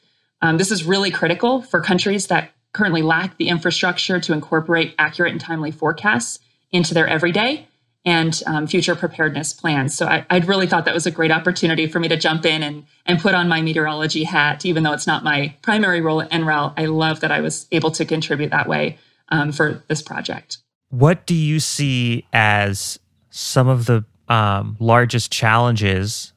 Um, 0.43 0.57
this 0.57 0.71
is 0.71 0.83
really 0.83 1.09
critical 1.09 1.61
for 1.61 1.79
countries 1.79 2.27
that 2.27 2.51
currently 2.73 3.01
lack 3.01 3.37
the 3.37 3.47
infrastructure 3.47 4.19
to 4.19 4.33
incorporate 4.33 4.93
accurate 4.99 5.31
and 5.31 5.39
timely 5.39 5.71
forecasts 5.71 6.39
into 6.69 6.93
their 6.93 7.07
everyday 7.07 7.65
and 8.03 8.43
um, 8.45 8.67
future 8.67 8.93
preparedness 8.93 9.53
plans. 9.53 9.95
So 9.95 10.05
I, 10.05 10.25
would 10.29 10.49
really 10.49 10.67
thought 10.67 10.83
that 10.83 10.93
was 10.93 11.05
a 11.05 11.11
great 11.11 11.31
opportunity 11.31 11.87
for 11.87 12.01
me 12.01 12.09
to 12.09 12.17
jump 12.17 12.45
in 12.45 12.61
and, 12.61 12.85
and 13.05 13.21
put 13.21 13.33
on 13.33 13.47
my 13.47 13.61
meteorology 13.61 14.25
hat, 14.25 14.65
even 14.65 14.83
though 14.83 14.91
it's 14.91 15.07
not 15.07 15.23
my 15.23 15.55
primary 15.61 16.01
role 16.01 16.21
at 16.21 16.29
NREL. 16.29 16.73
I 16.75 16.85
love 16.87 17.21
that 17.21 17.31
I 17.31 17.39
was 17.39 17.65
able 17.71 17.91
to 17.91 18.03
contribute 18.03 18.51
that 18.51 18.67
way 18.67 18.97
um, 19.29 19.53
for 19.53 19.81
this 19.87 20.01
project. 20.01 20.57
What 20.89 21.25
do 21.25 21.35
you 21.35 21.61
see 21.61 22.27
as 22.33 22.99
some 23.29 23.69
of 23.69 23.85
the 23.85 24.03
um, 24.27 24.75
largest 24.81 25.31
challenges 25.31 26.33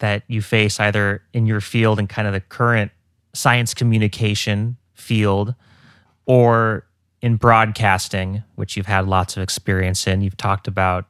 that 0.00 0.24
you 0.26 0.42
face 0.42 0.78
either 0.78 1.22
in 1.32 1.46
your 1.46 1.62
field 1.62 1.98
and 1.98 2.06
kind 2.06 2.28
of 2.28 2.34
the 2.34 2.40
current 2.40 2.92
science 3.32 3.74
communication 3.74 4.76
field 4.94 5.54
or 6.26 6.86
in 7.22 7.36
broadcasting, 7.36 8.42
which 8.54 8.76
you've 8.76 8.86
had 8.86 9.06
lots 9.06 9.36
of 9.36 9.42
experience 9.42 10.06
in? 10.06 10.20
You've 10.20 10.36
talked 10.36 10.68
about 10.68 11.06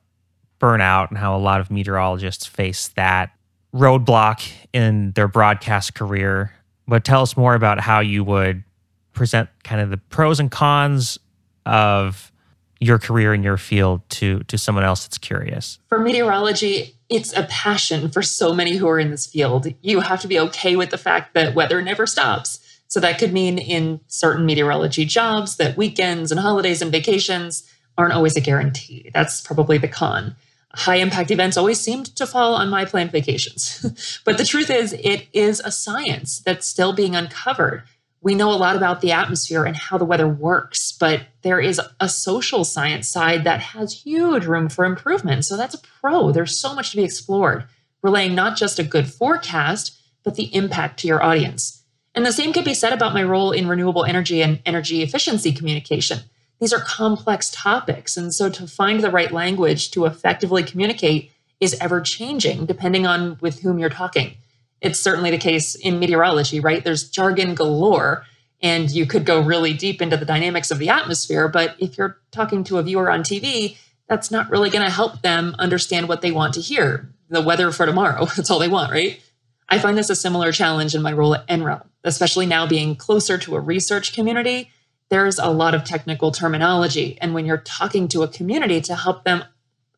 burnout 0.61 1.09
and 1.09 1.19
how 1.19 1.37
a 1.37 1.39
lot 1.39 1.61
of 1.61 1.71
meteorologists 1.71 2.47
face 2.47 2.89
that 2.89 3.31
roadblock 3.75 4.51
in 4.73 5.13
their 5.13 5.29
broadcast 5.29 5.95
career. 5.95 6.53
But 6.87 7.05
tell 7.05 7.23
us 7.23 7.37
more 7.37 7.55
about 7.55 7.81
how 7.81 8.01
you 8.01 8.25
would 8.25 8.65
present 9.13 9.49
kind 9.65 9.81
of 9.81 9.91
the 9.91 9.97
pros 9.97 10.41
and 10.41 10.51
cons 10.51 11.19
of 11.67 12.33
your 12.81 12.99
career 12.99 13.35
in 13.35 13.43
your 13.43 13.57
field 13.57 14.01
to 14.09 14.41
to 14.45 14.59
someone 14.59 14.85
else 14.85 15.05
that's 15.05 15.19
curious? 15.19 15.79
For 15.89 15.99
meteorology, 15.99 16.97
it's 17.11 17.37
a 17.37 17.43
passion 17.43 18.09
for 18.09 18.23
so 18.23 18.55
many 18.55 18.77
who 18.77 18.89
are 18.89 18.99
in 18.99 19.11
this 19.11 19.27
field. 19.27 19.67
You 19.83 20.01
have 20.01 20.21
to 20.21 20.29
be 20.29 20.39
okay 20.39 20.77
with 20.77 20.91
the 20.91 20.99
fact 20.99 21.35
that 21.35 21.57
weather 21.57 21.83
never 21.83 22.07
stops. 22.07 22.61
So 22.87 23.01
that 23.01 23.19
could 23.19 23.33
mean 23.33 23.59
in 23.59 24.01
certain 24.07 24.47
meteorology 24.47 25.05
jobs 25.05 25.57
that 25.57 25.77
weekends 25.77 26.31
and 26.31 26.41
holidays 26.41 26.81
and 26.81 26.91
vacations 26.91 27.69
aren't 27.99 28.15
always 28.15 28.37
a 28.37 28.41
guarantee. 28.41 29.11
That's 29.13 29.41
probably 29.41 29.77
the 29.77 29.89
con. 29.89 30.37
High 30.73 30.97
impact 30.97 31.33
events 31.33 31.57
always 31.57 31.81
seemed 31.81 32.07
to 32.17 32.27
fall 32.27 32.55
on 32.55 32.71
my 32.71 32.85
planned 32.85 33.11
vacations. 33.11 34.21
but 34.25 34.39
the 34.39 34.45
truth 34.45 34.71
is, 34.71 34.93
it 34.93 35.27
is 35.33 35.59
a 35.61 35.73
science 35.73 36.41
that's 36.41 36.67
still 36.67 36.93
being 36.93 37.17
uncovered 37.17 37.83
we 38.23 38.35
know 38.35 38.51
a 38.51 38.57
lot 38.57 38.77
about 38.77 39.01
the 39.01 39.13
atmosphere 39.13 39.65
and 39.65 39.77
how 39.77 39.97
the 39.97 40.05
weather 40.05 40.29
works, 40.29 40.93
but 40.93 41.23
there 41.43 41.61
is 41.61 41.81
a 42.01 42.09
social 42.09 42.65
science 42.65 43.09
side 43.09 43.45
that 43.45 43.61
has 43.61 44.03
huge 44.03 44.45
room 44.45 44.69
for 44.69 44.85
improvement. 44.85 45.45
So 45.47 45.57
that's 45.57 45.75
a 45.75 45.81
pro. 45.81 46.31
There's 46.31 46.61
so 46.61 46.75
much 46.75 46.91
to 46.91 46.99
be 46.99 47.05
explored, 47.05 47.65
relaying 48.03 48.35
not 48.35 48.59
just 48.59 48.79
a 48.79 48.85
good 48.85 49.11
forecast, 49.11 49.99
but 50.23 50.35
the 50.35 50.55
impact 50.55 51.01
to 51.01 51.09
your 51.09 51.23
audience. 51.23 51.83
And 52.15 52.27
the 52.27 52.33
same 52.33 52.53
could 52.53 52.65
be 52.65 52.75
said 52.75 52.93
about 52.93 53.15
my 53.15 53.23
role 53.23 53.53
in 53.53 53.69
renewable 53.69 54.05
energy 54.05 54.43
and 54.43 54.61
energy 54.67 55.03
efficiency 55.03 55.53
communication. 55.53 56.19
These 56.61 56.75
are 56.75 56.81
complex 56.81 57.51
topics. 57.51 58.19
And 58.19 58.35
so 58.35 58.51
to 58.51 58.67
find 58.67 59.03
the 59.03 59.11
right 59.11 59.33
language 59.33 59.93
to 59.93 60.05
effectively 60.05 60.63
communicate 60.63 61.31
is 61.59 61.77
ever 61.81 62.01
changing 62.01 62.67
depending 62.67 63.07
on 63.07 63.39
with 63.41 63.61
whom 63.61 63.79
you're 63.79 63.89
talking. 63.89 64.35
It's 64.81 64.99
certainly 64.99 65.31
the 65.31 65.39
case 65.39 65.75
in 65.75 65.99
meteorology, 65.99 66.61
right? 66.61 66.83
There's 66.83 67.09
jargon 67.09 67.55
galore, 67.55 68.25
and 68.63 68.91
you 68.91 69.07
could 69.07 69.25
go 69.25 69.41
really 69.41 69.73
deep 69.73 70.01
into 70.01 70.17
the 70.17 70.25
dynamics 70.25 70.71
of 70.71 70.79
the 70.79 70.89
atmosphere. 70.89 71.49
But 71.49 71.77
if 71.79 71.99
you're 71.99 72.19
talking 72.31 72.65
to 72.65 72.79
a 72.79 72.83
viewer 72.83 73.11
on 73.11 73.23
TV, 73.23 73.77
that's 74.09 74.31
not 74.31 74.51
really 74.51 74.71
going 74.71 74.85
to 74.85 74.91
help 74.91 75.23
them 75.23 75.55
understand 75.59 76.09
what 76.09 76.21
they 76.21 76.33
want 76.33 76.55
to 76.55 76.61
hear 76.61 77.09
the 77.29 77.41
weather 77.41 77.71
for 77.71 77.87
tomorrow. 77.87 78.27
That's 78.37 78.51
all 78.51 78.59
they 78.59 78.69
want, 78.69 78.91
right? 78.91 79.21
I 79.69 79.79
find 79.79 79.97
this 79.97 80.11
a 80.11 80.17
similar 80.17 80.51
challenge 80.51 80.97
in 80.97 81.03
my 81.03 81.13
role 81.13 81.37
at 81.37 81.47
NREL, 81.47 81.87
especially 82.03 82.45
now 82.45 82.67
being 82.67 82.97
closer 82.97 83.39
to 83.39 83.55
a 83.55 83.61
research 83.61 84.13
community. 84.13 84.71
There's 85.11 85.39
a 85.39 85.49
lot 85.49 85.75
of 85.75 85.85
technical 85.85 86.33
terminology. 86.33 87.17
And 87.21 87.35
when 87.35 87.47
you're 87.47 87.59
talking 87.59 88.09
to 88.09 88.25
a 88.25 88.29
community 88.29 88.81
to 88.83 88.97
help 88.97 89.23
them 89.23 89.45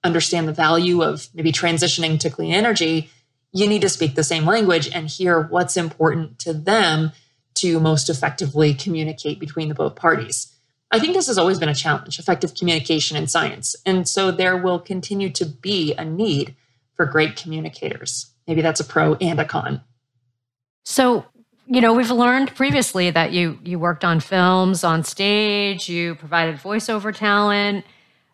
understand 0.04 0.46
the 0.46 0.52
value 0.52 1.02
of 1.02 1.28
maybe 1.32 1.52
transitioning 1.52 2.20
to 2.20 2.28
clean 2.28 2.52
energy, 2.52 3.10
you 3.52 3.66
need 3.66 3.82
to 3.82 3.88
speak 3.88 4.14
the 4.14 4.24
same 4.24 4.46
language 4.46 4.88
and 4.92 5.08
hear 5.08 5.40
what's 5.40 5.76
important 5.76 6.38
to 6.40 6.52
them 6.52 7.12
to 7.54 7.78
most 7.80 8.08
effectively 8.08 8.74
communicate 8.74 9.38
between 9.38 9.68
the 9.68 9.74
both 9.74 9.94
parties. 9.94 10.52
I 10.90 10.98
think 10.98 11.14
this 11.14 11.26
has 11.26 11.38
always 11.38 11.58
been 11.58 11.68
a 11.68 11.74
challenge 11.74 12.18
effective 12.18 12.54
communication 12.54 13.16
in 13.16 13.26
science. 13.26 13.74
And 13.86 14.06
so 14.08 14.30
there 14.30 14.56
will 14.56 14.78
continue 14.78 15.30
to 15.30 15.46
be 15.46 15.94
a 15.94 16.04
need 16.04 16.54
for 16.94 17.06
great 17.06 17.36
communicators. 17.36 18.30
Maybe 18.46 18.60
that's 18.60 18.80
a 18.80 18.84
pro 18.84 19.14
and 19.14 19.40
a 19.40 19.44
con. 19.44 19.80
So, 20.84 21.24
you 21.66 21.80
know, 21.80 21.94
we've 21.94 22.10
learned 22.10 22.54
previously 22.54 23.10
that 23.10 23.32
you 23.32 23.58
you 23.64 23.78
worked 23.78 24.04
on 24.04 24.20
films, 24.20 24.84
on 24.84 25.04
stage, 25.04 25.88
you 25.88 26.14
provided 26.16 26.56
voiceover 26.56 27.14
talent. 27.14 27.84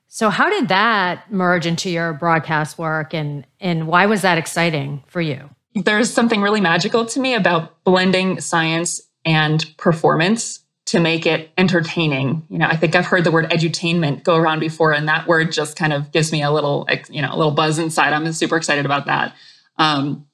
So 0.08 0.30
how 0.30 0.48
did 0.48 0.68
that 0.68 1.30
merge 1.30 1.66
into 1.66 1.90
your 1.90 2.14
broadcast 2.14 2.78
work 2.78 3.14
and 3.14 3.46
and 3.60 3.86
why 3.86 4.06
was 4.06 4.22
that 4.22 4.38
exciting 4.38 5.04
for 5.06 5.20
you? 5.20 5.50
There's 5.74 6.10
something 6.10 6.40
really 6.40 6.62
magical 6.62 7.04
to 7.06 7.20
me 7.20 7.34
about 7.34 7.84
blending 7.84 8.40
science 8.40 9.02
and 9.24 9.64
performance 9.76 10.60
to 10.86 10.98
make 10.98 11.26
it 11.26 11.50
entertaining. 11.58 12.42
You 12.48 12.58
know, 12.58 12.66
I 12.66 12.76
think 12.76 12.96
I've 12.96 13.04
heard 13.04 13.24
the 13.24 13.30
word 13.30 13.50
edutainment 13.50 14.24
go 14.24 14.36
around 14.36 14.60
before 14.60 14.92
and 14.92 15.06
that 15.08 15.28
word 15.28 15.52
just 15.52 15.76
kind 15.76 15.92
of 15.92 16.10
gives 16.10 16.32
me 16.32 16.42
a 16.42 16.50
little 16.50 16.88
you 17.10 17.20
know, 17.20 17.30
a 17.30 17.36
little 17.36 17.52
buzz 17.52 17.78
inside. 17.78 18.14
I'm 18.14 18.32
super 18.32 18.56
excited 18.56 18.86
about 18.86 19.04
that. 19.06 19.34
Um, 19.76 20.26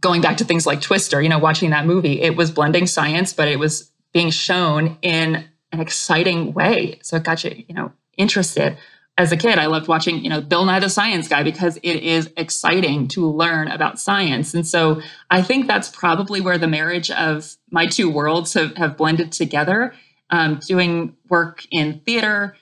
going 0.00 0.20
back 0.20 0.38
to 0.38 0.44
things 0.44 0.66
like 0.66 0.80
Twister, 0.80 1.22
you 1.22 1.28
know, 1.28 1.38
watching 1.38 1.70
that 1.70 1.86
movie, 1.86 2.20
it 2.20 2.36
was 2.36 2.50
blending 2.50 2.86
science, 2.88 3.32
but 3.32 3.46
it 3.46 3.60
was 3.60 3.92
being 4.12 4.30
shown 4.30 4.98
in 5.02 5.44
an 5.70 5.80
exciting 5.80 6.52
way. 6.52 6.98
So 7.02 7.16
it 7.16 7.22
got 7.22 7.44
you, 7.44 7.64
you 7.68 7.74
know, 7.74 7.92
interested. 8.18 8.76
As 9.16 9.32
a 9.32 9.36
kid, 9.36 9.58
I 9.58 9.66
loved 9.66 9.88
watching, 9.88 10.22
you 10.22 10.30
know, 10.30 10.40
Bill 10.40 10.64
Nye 10.64 10.78
the 10.78 10.88
Science 10.88 11.26
Guy 11.26 11.42
because 11.42 11.76
it 11.78 12.02
is 12.02 12.30
exciting 12.36 13.08
to 13.08 13.26
learn 13.26 13.68
about 13.68 13.98
science. 13.98 14.54
And 14.54 14.66
so 14.66 15.00
I 15.30 15.42
think 15.42 15.66
that's 15.66 15.88
probably 15.88 16.40
where 16.40 16.58
the 16.58 16.68
marriage 16.68 17.10
of 17.10 17.56
my 17.70 17.86
two 17.86 18.08
worlds 18.10 18.52
have, 18.54 18.76
have 18.76 18.96
blended 18.96 19.32
together. 19.32 19.94
Um, 20.30 20.60
doing 20.66 21.16
work 21.30 21.66
in 21.70 22.00
theater, 22.00 22.54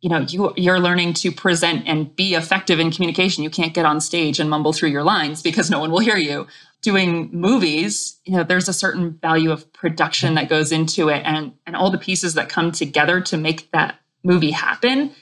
you 0.00 0.10
know, 0.10 0.18
you, 0.18 0.52
you're 0.56 0.80
learning 0.80 1.14
to 1.14 1.30
present 1.30 1.84
and 1.86 2.14
be 2.14 2.34
effective 2.34 2.80
in 2.80 2.90
communication. 2.90 3.44
You 3.44 3.50
can't 3.50 3.72
get 3.72 3.86
on 3.86 4.00
stage 4.00 4.40
and 4.40 4.50
mumble 4.50 4.72
through 4.72 4.88
your 4.88 5.04
lines 5.04 5.40
because 5.40 5.70
no 5.70 5.78
one 5.78 5.92
will 5.92 6.00
hear 6.00 6.16
you 6.16 6.48
doing 6.84 7.30
movies, 7.32 8.20
you 8.24 8.36
know, 8.36 8.44
there's 8.44 8.68
a 8.68 8.72
certain 8.72 9.12
value 9.12 9.50
of 9.50 9.72
production 9.72 10.34
that 10.34 10.50
goes 10.50 10.70
into 10.70 11.08
it 11.08 11.22
and 11.24 11.54
and 11.66 11.74
all 11.74 11.90
the 11.90 11.98
pieces 11.98 12.34
that 12.34 12.50
come 12.50 12.70
together 12.70 13.22
to 13.22 13.38
make 13.38 13.70
that 13.72 13.98
movie 14.24 14.50
happen. 14.50 15.12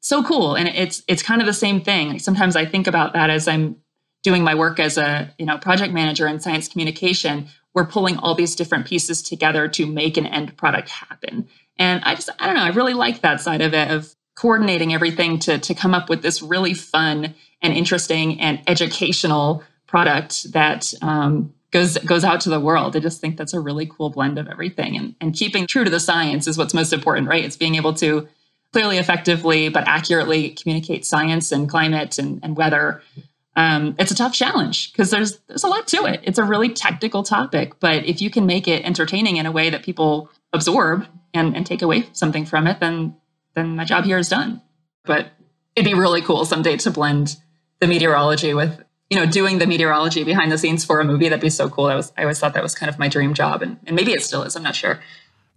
So 0.00 0.22
cool. 0.22 0.54
And 0.54 0.68
it's 0.68 1.02
it's 1.08 1.22
kind 1.22 1.40
of 1.40 1.46
the 1.46 1.52
same 1.52 1.80
thing. 1.80 2.18
Sometimes 2.18 2.56
I 2.56 2.64
think 2.64 2.86
about 2.86 3.12
that 3.14 3.30
as 3.30 3.48
I'm 3.48 3.76
doing 4.22 4.44
my 4.44 4.54
work 4.54 4.78
as 4.78 4.98
a, 4.98 5.34
you 5.38 5.46
know, 5.46 5.58
project 5.58 5.92
manager 5.92 6.26
in 6.26 6.40
science 6.40 6.68
communication. 6.68 7.48
We're 7.74 7.86
pulling 7.86 8.16
all 8.18 8.34
these 8.34 8.56
different 8.56 8.86
pieces 8.86 9.22
together 9.22 9.68
to 9.68 9.86
make 9.86 10.16
an 10.16 10.26
end 10.26 10.56
product 10.56 10.88
happen. 10.88 11.48
And 11.78 12.02
I 12.04 12.14
just 12.14 12.30
I 12.38 12.46
don't 12.46 12.56
know, 12.56 12.62
I 12.62 12.70
really 12.70 12.94
like 12.94 13.20
that 13.20 13.40
side 13.40 13.62
of 13.62 13.74
it 13.74 13.90
of 13.90 14.14
coordinating 14.36 14.94
everything 14.94 15.38
to 15.40 15.58
to 15.58 15.74
come 15.74 15.94
up 15.94 16.08
with 16.08 16.22
this 16.22 16.42
really 16.42 16.74
fun 16.74 17.34
and 17.62 17.74
interesting 17.74 18.40
and 18.40 18.60
educational 18.66 19.62
product 19.86 20.52
that 20.52 20.94
um, 21.02 21.52
goes 21.70 21.98
goes 21.98 22.24
out 22.24 22.40
to 22.42 22.50
the 22.50 22.60
world. 22.60 22.96
I 22.96 23.00
just 23.00 23.20
think 23.20 23.36
that's 23.36 23.54
a 23.54 23.60
really 23.60 23.86
cool 23.86 24.10
blend 24.10 24.38
of 24.38 24.48
everything, 24.48 24.96
and 24.96 25.14
and 25.20 25.34
keeping 25.34 25.66
true 25.66 25.84
to 25.84 25.90
the 25.90 26.00
science 26.00 26.46
is 26.46 26.56
what's 26.56 26.74
most 26.74 26.92
important, 26.92 27.28
right? 27.28 27.44
It's 27.44 27.56
being 27.56 27.74
able 27.74 27.92
to 27.94 28.28
clearly, 28.72 28.98
effectively, 28.98 29.68
but 29.68 29.86
accurately 29.86 30.50
communicate 30.50 31.04
science 31.04 31.52
and 31.52 31.68
climate 31.68 32.18
and, 32.18 32.40
and 32.42 32.56
weather. 32.56 33.02
Um, 33.56 33.96
it's 33.98 34.12
a 34.12 34.14
tough 34.14 34.32
challenge 34.32 34.92
because 34.92 35.10
there's 35.10 35.38
there's 35.48 35.64
a 35.64 35.68
lot 35.68 35.88
to 35.88 36.04
it. 36.04 36.20
It's 36.22 36.38
a 36.38 36.44
really 36.44 36.68
technical 36.68 37.22
topic, 37.22 37.80
but 37.80 38.06
if 38.06 38.22
you 38.22 38.30
can 38.30 38.46
make 38.46 38.68
it 38.68 38.84
entertaining 38.84 39.36
in 39.36 39.46
a 39.46 39.52
way 39.52 39.70
that 39.70 39.82
people 39.82 40.30
absorb 40.52 41.06
and, 41.34 41.56
and 41.56 41.66
take 41.66 41.82
away 41.82 42.08
something 42.12 42.46
from 42.46 42.66
it, 42.66 42.80
then 42.80 43.16
then 43.54 43.76
my 43.76 43.84
job 43.84 44.04
here 44.04 44.18
is 44.18 44.28
done. 44.28 44.62
But 45.04 45.28
it'd 45.74 45.90
be 45.90 45.98
really 45.98 46.22
cool 46.22 46.44
someday 46.44 46.76
to 46.78 46.90
blend 46.90 47.36
the 47.80 47.86
meteorology 47.86 48.54
with 48.54 48.84
you 49.10 49.18
know, 49.18 49.26
doing 49.26 49.58
the 49.58 49.66
meteorology 49.66 50.22
behind 50.22 50.52
the 50.52 50.56
scenes 50.56 50.84
for 50.84 51.00
a 51.00 51.04
movie, 51.04 51.28
that'd 51.28 51.42
be 51.42 51.50
so 51.50 51.68
cool. 51.68 51.86
I 51.86 51.96
was 51.96 52.12
I 52.16 52.22
always 52.22 52.38
thought 52.38 52.54
that 52.54 52.62
was 52.62 52.76
kind 52.76 52.88
of 52.88 52.98
my 52.98 53.08
dream 53.08 53.34
job. 53.34 53.60
And, 53.60 53.78
and 53.84 53.96
maybe 53.96 54.12
it 54.12 54.22
still 54.22 54.44
is, 54.44 54.54
I'm 54.54 54.62
not 54.62 54.76
sure. 54.76 55.00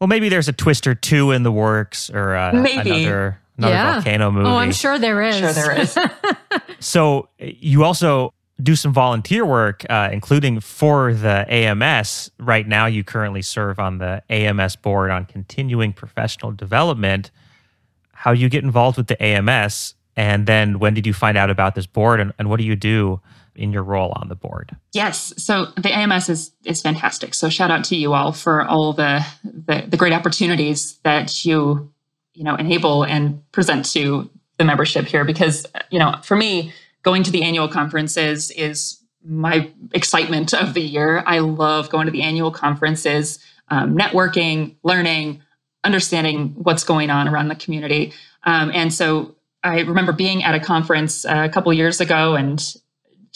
Well, 0.03 0.09
maybe 0.09 0.27
there's 0.27 0.49
a 0.49 0.51
Twister 0.51 0.95
2 0.95 1.31
in 1.31 1.43
the 1.43 1.51
works 1.51 2.09
or 2.09 2.35
uh, 2.35 2.51
maybe. 2.51 3.05
another, 3.05 3.39
another 3.57 3.73
yeah. 3.73 3.93
volcano 3.93 4.31
movie. 4.31 4.49
Oh, 4.49 4.57
I'm 4.57 4.73
sure 4.73 4.99
there 4.99 5.21
is. 5.21 5.37
Sure 5.37 5.53
there 5.53 5.79
is. 5.79 5.97
so 6.81 7.29
you 7.39 7.85
also 7.85 8.33
do 8.61 8.75
some 8.75 8.91
volunteer 8.91 9.45
work, 9.45 9.85
uh, 9.89 10.09
including 10.11 10.59
for 10.59 11.13
the 11.13 11.45
AMS. 11.47 12.31
Right 12.37 12.67
now, 12.67 12.85
you 12.85 13.05
currently 13.05 13.41
serve 13.41 13.79
on 13.79 13.99
the 13.99 14.21
AMS 14.29 14.75
board 14.75 15.09
on 15.09 15.23
continuing 15.23 15.93
professional 15.93 16.51
development. 16.51 17.31
How 18.11 18.33
you 18.33 18.49
get 18.49 18.65
involved 18.65 18.97
with 18.97 19.07
the 19.07 19.23
AMS, 19.23 19.95
and 20.17 20.47
then 20.47 20.79
when 20.79 20.93
did 20.93 21.07
you 21.07 21.13
find 21.13 21.37
out 21.37 21.49
about 21.49 21.75
this 21.75 21.85
board, 21.85 22.19
and, 22.19 22.33
and 22.37 22.49
what 22.49 22.57
do 22.57 22.65
you 22.65 22.75
do 22.75 23.21
in 23.55 23.71
your 23.71 23.83
role 23.83 24.13
on 24.15 24.29
the 24.29 24.35
board. 24.35 24.75
Yes. 24.93 25.33
So 25.37 25.67
the 25.77 25.91
AMS 25.91 26.29
is 26.29 26.51
is 26.65 26.81
fantastic. 26.81 27.33
So 27.33 27.49
shout 27.49 27.71
out 27.71 27.83
to 27.85 27.95
you 27.95 28.13
all 28.13 28.31
for 28.31 28.63
all 28.63 28.93
the 28.93 29.25
the, 29.43 29.85
the 29.87 29.97
great 29.97 30.13
opportunities 30.13 30.97
that 31.03 31.45
you 31.45 31.91
you 32.33 32.43
know 32.43 32.55
enable 32.55 33.03
and 33.03 33.49
present 33.51 33.85
to 33.93 34.29
the 34.57 34.63
membership 34.63 35.05
here 35.05 35.25
because 35.25 35.65
you 35.89 35.99
know 35.99 36.15
for 36.23 36.35
me 36.35 36.73
going 37.03 37.23
to 37.23 37.31
the 37.31 37.43
annual 37.43 37.67
conferences 37.67 38.49
is 38.51 38.99
my 39.25 39.71
excitement 39.93 40.53
of 40.53 40.73
the 40.73 40.81
year. 40.81 41.23
I 41.25 41.39
love 41.39 41.89
going 41.89 42.05
to 42.07 42.11
the 42.11 42.23
annual 42.23 42.51
conferences, 42.51 43.39
um, 43.69 43.97
networking, 43.97 44.75
learning, 44.83 45.41
understanding 45.83 46.53
what's 46.57 46.83
going 46.83 47.09
on 47.09 47.27
around 47.27 47.47
the 47.47 47.55
community. 47.55 48.13
Um, 48.43 48.71
and 48.73 48.93
so 48.93 49.35
I 49.63 49.81
remember 49.81 50.11
being 50.11 50.43
at 50.43 50.55
a 50.55 50.59
conference 50.59 51.25
uh, 51.25 51.43
a 51.45 51.49
couple 51.49 51.71
years 51.73 52.01
ago 52.01 52.35
and 52.35 52.61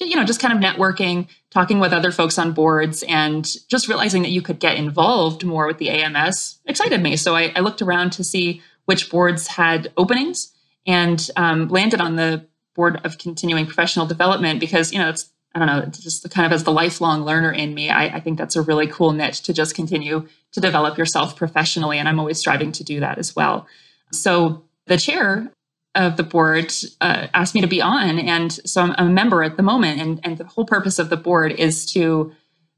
you 0.05 0.15
know, 0.15 0.23
just 0.23 0.39
kind 0.39 0.53
of 0.53 0.60
networking, 0.60 1.27
talking 1.49 1.79
with 1.79 1.93
other 1.93 2.12
folks 2.12 2.38
on 2.38 2.53
boards, 2.53 3.03
and 3.03 3.47
just 3.67 3.88
realizing 3.88 4.21
that 4.21 4.31
you 4.31 4.41
could 4.41 4.60
get 4.60 4.77
involved 4.77 5.43
more 5.43 5.67
with 5.67 5.77
the 5.77 5.89
AMS 5.89 6.60
excited 6.65 7.01
me. 7.01 7.15
So 7.15 7.36
I, 7.36 7.51
I 7.55 7.62
looked 7.62 7.81
around 7.81 8.12
to 8.13 8.23
see 8.23 8.62
which 8.86 9.10
boards 9.10 9.47
had 9.47 9.91
openings 9.97 10.53
and 10.86 11.29
um, 11.36 11.67
landed 11.67 11.99
on 11.99 12.15
the 12.15 12.45
board 12.75 13.01
of 13.03 13.17
continuing 13.17 13.65
professional 13.65 14.05
development 14.05 14.60
because, 14.60 14.93
you 14.93 14.99
know, 14.99 15.10
it's, 15.10 15.29
I 15.53 15.60
don't 15.60 15.67
know, 15.67 15.79
it's 15.79 15.99
just 15.99 16.29
kind 16.29 16.45
of 16.45 16.51
as 16.51 16.63
the 16.63 16.71
lifelong 16.71 17.23
learner 17.23 17.51
in 17.51 17.73
me, 17.73 17.89
I, 17.89 18.05
I 18.05 18.19
think 18.19 18.38
that's 18.38 18.55
a 18.55 18.62
really 18.62 18.88
cool 18.88 19.12
niche 19.12 19.41
to 19.43 19.53
just 19.53 19.75
continue 19.75 20.27
to 20.51 20.62
develop 20.62 20.97
yourself 20.97 21.36
professionally. 21.36 21.97
And 21.97 22.07
I'm 22.07 22.19
always 22.19 22.38
striving 22.38 22.71
to 22.73 22.83
do 22.83 22.99
that 22.99 23.17
as 23.17 23.36
well. 23.36 23.67
So 24.12 24.63
the 24.86 24.97
chair 24.97 25.51
of 25.97 26.15
the 26.15 26.23
board 26.23 26.71
uh, 27.01 27.27
asked 27.33 27.55
me 27.55 27.62
to 27.62 27.67
be 27.67 27.81
on. 27.81 28.19
And 28.19 28.53
so 28.53 28.81
I'm, 28.83 28.95
a 28.97 29.10
member 29.10 29.43
at 29.43 29.57
the 29.57 29.63
moment. 29.63 29.99
And, 29.99 30.19
and 30.23 30.38
the 30.38 30.45
whole 30.45 30.65
purpose 30.65 30.99
of 30.99 31.10
the 31.10 31.17
board 31.17 31.51
is 31.51 31.91
to 31.93 32.31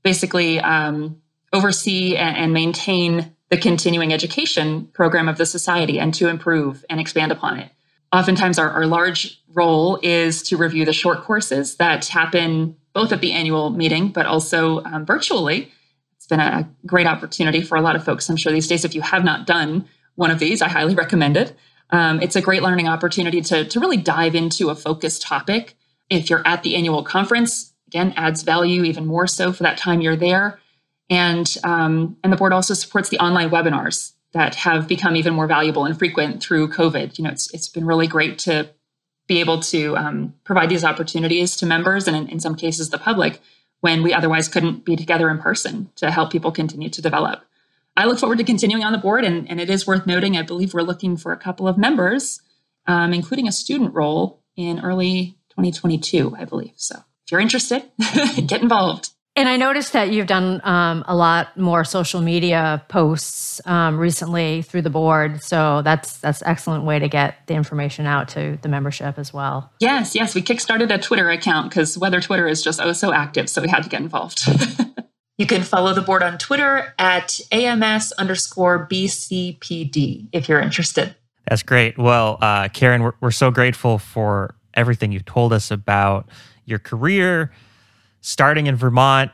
basically 0.03 0.59
um, 0.61 1.21
oversee 1.51 2.15
and, 2.15 2.37
and, 2.37 2.53
maintain 2.53 3.35
the 3.49 3.57
continuing 3.57 4.13
education 4.13 4.87
program 4.93 5.27
of 5.27 5.37
the 5.37 5.45
society 5.45 5.99
and 5.99 6.13
to 6.13 6.29
improve 6.29 6.85
and 6.89 6.99
expand 6.99 7.31
upon 7.31 7.59
it. 7.59 7.69
Oftentimes, 8.13 8.57
our, 8.57 8.69
our 8.69 8.85
large 8.85 9.41
role 9.53 9.99
is 10.01 10.41
to 10.43 10.57
review 10.57 10.85
the 10.85 10.93
short 10.93 11.21
courses 11.23 11.75
that 11.75 12.05
happen 12.05 12.77
both 12.93 13.11
at 13.11 13.21
the 13.21 13.33
annual 13.33 13.69
meeting, 13.69 14.09
but 14.09 14.25
also 14.25 14.83
um, 14.85 15.05
virtually. 15.05 15.71
It's 16.15 16.27
been 16.27 16.39
a 16.39 16.69
great 16.85 17.07
opportunity 17.07 17.61
for 17.61 17.77
a 17.77 17.81
lot 17.81 17.95
of 17.95 18.03
folks, 18.03 18.29
I'm 18.29 18.37
sure, 18.37 18.51
these 18.51 18.67
days. 18.67 18.85
If 18.85 18.95
you 18.95 19.01
have 19.01 19.25
not 19.25 19.45
done 19.45 19.87
one 20.15 20.31
of 20.31 20.39
these, 20.39 20.61
I 20.61 20.69
highly 20.69 20.95
recommend 20.95 21.35
it. 21.37 21.55
Um, 21.91 22.21
it's 22.21 22.35
a 22.35 22.41
great 22.41 22.61
learning 22.61 22.87
opportunity 22.87 23.41
to, 23.41 23.65
to 23.65 23.79
really 23.79 23.97
dive 23.97 24.35
into 24.35 24.69
a 24.69 24.75
focused 24.75 25.21
topic. 25.21 25.75
If 26.09 26.29
you're 26.29 26.45
at 26.45 26.63
the 26.63 26.75
annual 26.75 27.03
conference, 27.03 27.73
again, 27.87 28.13
adds 28.15 28.43
value 28.43 28.83
even 28.83 29.05
more 29.05 29.27
so 29.27 29.51
for 29.51 29.63
that 29.63 29.77
time 29.77 30.01
you're 30.01 30.15
there. 30.15 30.59
And, 31.09 31.55
um, 31.63 32.17
and 32.23 32.31
the 32.31 32.37
board 32.37 32.53
also 32.53 32.73
supports 32.73 33.09
the 33.09 33.19
online 33.19 33.49
webinars 33.49 34.13
that 34.33 34.53
have 34.55 34.87
become 34.87 35.15
even 35.15 35.33
more 35.33 35.47
valuable 35.47 35.85
and 35.85 35.97
frequent 35.97 36.41
through 36.41 36.69
COVID. 36.69 37.17
You 37.17 37.23
know, 37.23 37.31
it's, 37.31 37.51
it's 37.53 37.67
been 37.67 37.85
really 37.85 38.05
great 38.05 38.37
to 38.39 38.69
be 39.27 39.39
able 39.39 39.59
to 39.61 39.97
um, 39.97 40.33
provide 40.43 40.69
these 40.69 40.83
opportunities 40.83 41.55
to 41.57 41.65
members 41.65 42.07
and 42.07 42.15
in, 42.15 42.27
in 42.27 42.39
some 42.39 42.55
cases 42.55 42.89
the 42.89 42.97
public 42.97 43.41
when 43.81 44.03
we 44.03 44.13
otherwise 44.13 44.47
couldn't 44.47 44.85
be 44.85 44.95
together 44.95 45.29
in 45.29 45.39
person 45.39 45.89
to 45.95 46.11
help 46.11 46.31
people 46.31 46.51
continue 46.51 46.89
to 46.89 47.01
develop. 47.01 47.43
I 47.99 48.05
look 48.05 48.17
forward 48.17 48.37
to 48.37 48.45
continuing 48.45 48.85
on 48.85 48.93
the 48.93 48.97
board, 48.97 49.25
and, 49.25 49.49
and 49.49 49.59
it 49.59 49.69
is 49.69 49.85
worth 49.85 50.07
noting, 50.07 50.37
I 50.37 50.41
believe 50.41 50.73
we're 50.73 50.83
looking 50.83 51.17
for 51.17 51.33
a 51.33 51.37
couple 51.37 51.67
of 51.67 51.77
members, 51.77 52.41
um, 52.87 53.13
including 53.13 53.45
a 53.45 53.51
student 53.51 53.93
role 53.93 54.41
in 54.55 54.79
early 54.79 55.37
2022, 55.49 56.33
I 56.39 56.45
believe. 56.45 56.71
So 56.77 56.95
if 56.95 57.31
you're 57.31 57.41
interested, 57.41 57.83
get 58.47 58.61
involved. 58.61 59.09
And 59.35 59.47
I 59.49 59.57
noticed 59.57 59.93
that 59.93 60.11
you've 60.11 60.27
done 60.27 60.61
um, 60.63 61.03
a 61.07 61.15
lot 61.15 61.55
more 61.57 61.83
social 61.83 62.21
media 62.21 62.83
posts 62.87 63.61
um, 63.65 63.97
recently 63.97 64.61
through 64.61 64.81
the 64.81 64.89
board. 64.89 65.43
So 65.43 65.81
that's 65.81 66.17
that's 66.17 66.41
excellent 66.45 66.83
way 66.83 66.99
to 66.99 67.07
get 67.07 67.47
the 67.47 67.53
information 67.53 68.05
out 68.05 68.27
to 68.29 68.57
the 68.61 68.67
membership 68.67 69.17
as 69.17 69.33
well. 69.33 69.71
Yes, 69.79 70.15
yes, 70.15 70.35
we 70.35 70.41
kickstarted 70.41 70.93
a 70.93 70.97
Twitter 70.97 71.29
account 71.29 71.69
because 71.69 71.97
Weather 71.97 72.19
Twitter 72.19 72.47
is 72.47 72.61
just 72.63 72.81
oh 72.81 72.91
so 72.91 73.13
active, 73.13 73.49
so 73.49 73.61
we 73.61 73.69
had 73.69 73.83
to 73.83 73.89
get 73.89 74.01
involved. 74.01 74.41
You 75.39 75.45
can 75.45 75.63
follow 75.63 75.93
the 75.93 76.01
board 76.01 76.21
on 76.21 76.37
Twitter 76.37 76.93
at 76.99 77.39
AMS 77.53 78.11
underscore 78.11 78.85
BCPD 78.91 80.27
if 80.33 80.49
you're 80.49 80.59
interested. 80.59 81.15
That's 81.47 81.63
great. 81.63 81.97
Well, 81.97 82.37
uh, 82.41 82.67
Karen, 82.67 83.01
we're, 83.01 83.13
we're 83.21 83.31
so 83.31 83.49
grateful 83.49 83.99
for 83.99 84.53
everything 84.73 85.13
you've 85.13 85.23
told 85.23 85.53
us 85.53 85.71
about 85.71 86.27
your 86.65 86.77
career, 86.77 87.53
starting 88.19 88.67
in 88.67 88.75
Vermont, 88.75 89.31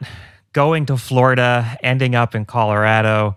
going 0.53 0.85
to 0.85 0.95
Florida, 0.95 1.75
ending 1.81 2.13
up 2.13 2.35
in 2.35 2.45
Colorado, 2.45 3.35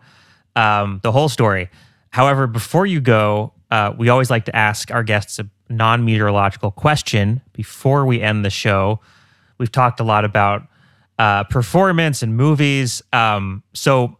um, 0.54 1.00
the 1.02 1.10
whole 1.10 1.30
story. 1.30 1.70
However, 2.10 2.46
before 2.46 2.84
you 2.84 3.00
go, 3.00 3.54
uh, 3.70 3.94
we 3.96 4.10
always 4.10 4.28
like 4.28 4.44
to 4.44 4.54
ask 4.54 4.90
our 4.90 5.02
guests 5.02 5.38
a 5.38 5.48
non 5.70 6.04
meteorological 6.04 6.72
question 6.72 7.40
before 7.54 8.04
we 8.04 8.20
end 8.20 8.44
the 8.44 8.50
show. 8.50 9.00
We've 9.56 9.72
talked 9.72 10.00
a 10.00 10.04
lot 10.04 10.26
about 10.26 10.68
uh, 11.18 11.44
performance 11.44 12.22
and 12.22 12.36
movies. 12.36 13.02
Um, 13.12 13.62
so 13.74 14.18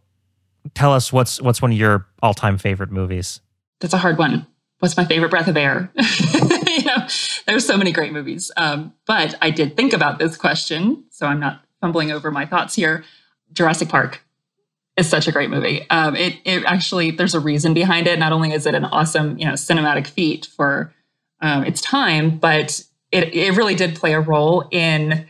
tell 0.75 0.93
us 0.93 1.13
what's 1.13 1.41
what's 1.41 1.63
one 1.63 1.73
of 1.73 1.79
your 1.79 2.07
all 2.23 2.35
time 2.35 2.59
favorite 2.59 2.91
movies? 2.91 3.41
That's 3.81 3.95
a 3.95 3.99
hard 3.99 4.19
one. 4.19 4.47
What's 4.81 4.97
my 4.97 5.05
favorite 5.05 5.31
breath 5.31 5.49
of 5.49 5.57
air? 5.57 5.91
you 5.97 6.85
know, 6.85 7.07
there's 7.47 7.67
so 7.67 7.77
many 7.77 7.91
great 7.91 8.13
movies. 8.13 8.51
Um, 8.57 8.95
but 9.07 9.35
I 9.43 9.51
did 9.51 9.77
think 9.77 9.93
about 9.93 10.19
this 10.19 10.37
question, 10.37 11.05
so 11.11 11.27
I'm 11.27 11.41
not 11.41 11.65
fumbling 11.81 12.13
over 12.13 12.31
my 12.31 12.47
thoughts 12.47 12.75
here. 12.77 13.05
Jurassic 13.53 13.89
Park 13.89 14.23
is 14.97 15.09
such 15.09 15.27
a 15.27 15.33
great 15.33 15.51
movie. 15.51 15.89
Um, 15.91 16.15
it 16.17 16.37
it 16.45 16.65
actually 16.65 17.11
there's 17.13 17.35
a 17.35 17.41
reason 17.41 17.75
behind 17.75 18.07
it. 18.07 18.19
Not 18.19 18.33
only 18.33 18.53
is 18.53 18.67
it 18.67 18.75
an 18.75 18.85
awesome 18.85 19.39
you 19.39 19.47
know 19.47 19.53
cinematic 19.53 20.07
feat 20.07 20.47
for 20.47 20.93
um, 21.41 21.65
its 21.65 21.81
time, 21.81 22.39
but 22.39 22.83
it 23.11 23.35
it 23.35 23.57
really 23.57 23.75
did 23.75 23.97
play 23.97 24.13
a 24.13 24.21
role 24.21 24.69
in 24.71 25.27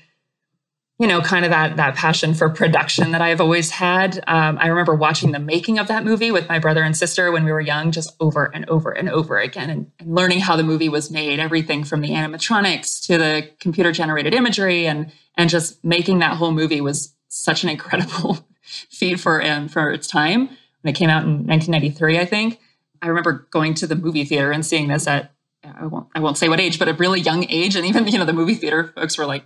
you 0.99 1.07
know, 1.07 1.21
kind 1.21 1.45
of 1.45 1.51
that 1.53 1.77
that 1.77 1.95
passion 1.95 2.35
for 2.35 2.51
production 2.51 3.13
that 3.13 3.23
I've 3.23 3.41
always 3.41 3.71
had. 3.71 4.23
Um, 4.27 4.59
I 4.61 4.67
remember 4.67 4.95
watching 4.95 5.31
the 5.31 5.39
making 5.39 5.79
of 5.79 5.87
that 5.87 6.05
movie 6.05 6.33
with 6.33 6.49
my 6.49 6.59
brother 6.59 6.83
and 6.83 6.97
sister 6.97 7.31
when 7.31 7.45
we 7.45 7.53
were 7.53 7.61
young, 7.61 7.93
just 7.93 8.17
over 8.19 8.47
and 8.53 8.69
over 8.69 8.91
and 8.91 9.09
over 9.09 9.39
again, 9.39 9.71
and, 9.71 9.91
and 10.01 10.15
learning 10.15 10.41
how 10.41 10.57
the 10.57 10.65
movie 10.65 10.89
was 10.89 11.11
made, 11.11 11.39
everything 11.39 11.85
from 11.85 12.01
the 12.01 12.11
animatronics 12.11 13.07
to 13.07 13.17
the 13.17 13.49
computer 13.61 13.93
generated 13.93 14.35
imagery, 14.35 14.87
and 14.87 15.13
and 15.37 15.49
just 15.49 15.83
making 15.85 16.19
that 16.19 16.37
whole 16.37 16.51
movie 16.51 16.81
was 16.81 17.15
such 17.29 17.63
an 17.63 17.71
incredible 17.71 18.39
feat 18.63 19.21
for 19.21 19.45
um, 19.45 19.69
for 19.69 19.93
its 19.93 20.09
time 20.09 20.49
when 20.83 20.95
it 20.95 20.97
came 20.97 21.11
out 21.11 21.23
in 21.23 21.47
1993, 21.47 22.19
I 22.19 22.25
think. 22.25 22.61
I 23.01 23.07
remember 23.07 23.47
going 23.53 23.75
to 23.75 23.87
the 23.87 23.95
movie 23.95 24.25
theater 24.25 24.51
and 24.51 24.67
seeing 24.67 24.89
this 24.89 25.07
at 25.07 25.33
I 25.63 25.87
won't 25.87 26.09
I 26.15 26.21
won't 26.21 26.39
say 26.39 26.49
what 26.49 26.61
age, 26.61 26.79
but 26.79 26.89
a 26.89 26.95
really 26.95 27.21
young 27.21 27.47
age, 27.49 27.77
and 27.77 27.87
even 27.87 28.09
you 28.09 28.19
know 28.19 28.25
the 28.25 28.33
movie 28.33 28.55
theater 28.55 28.93
folks 28.97 29.17
were 29.17 29.27
like, 29.27 29.45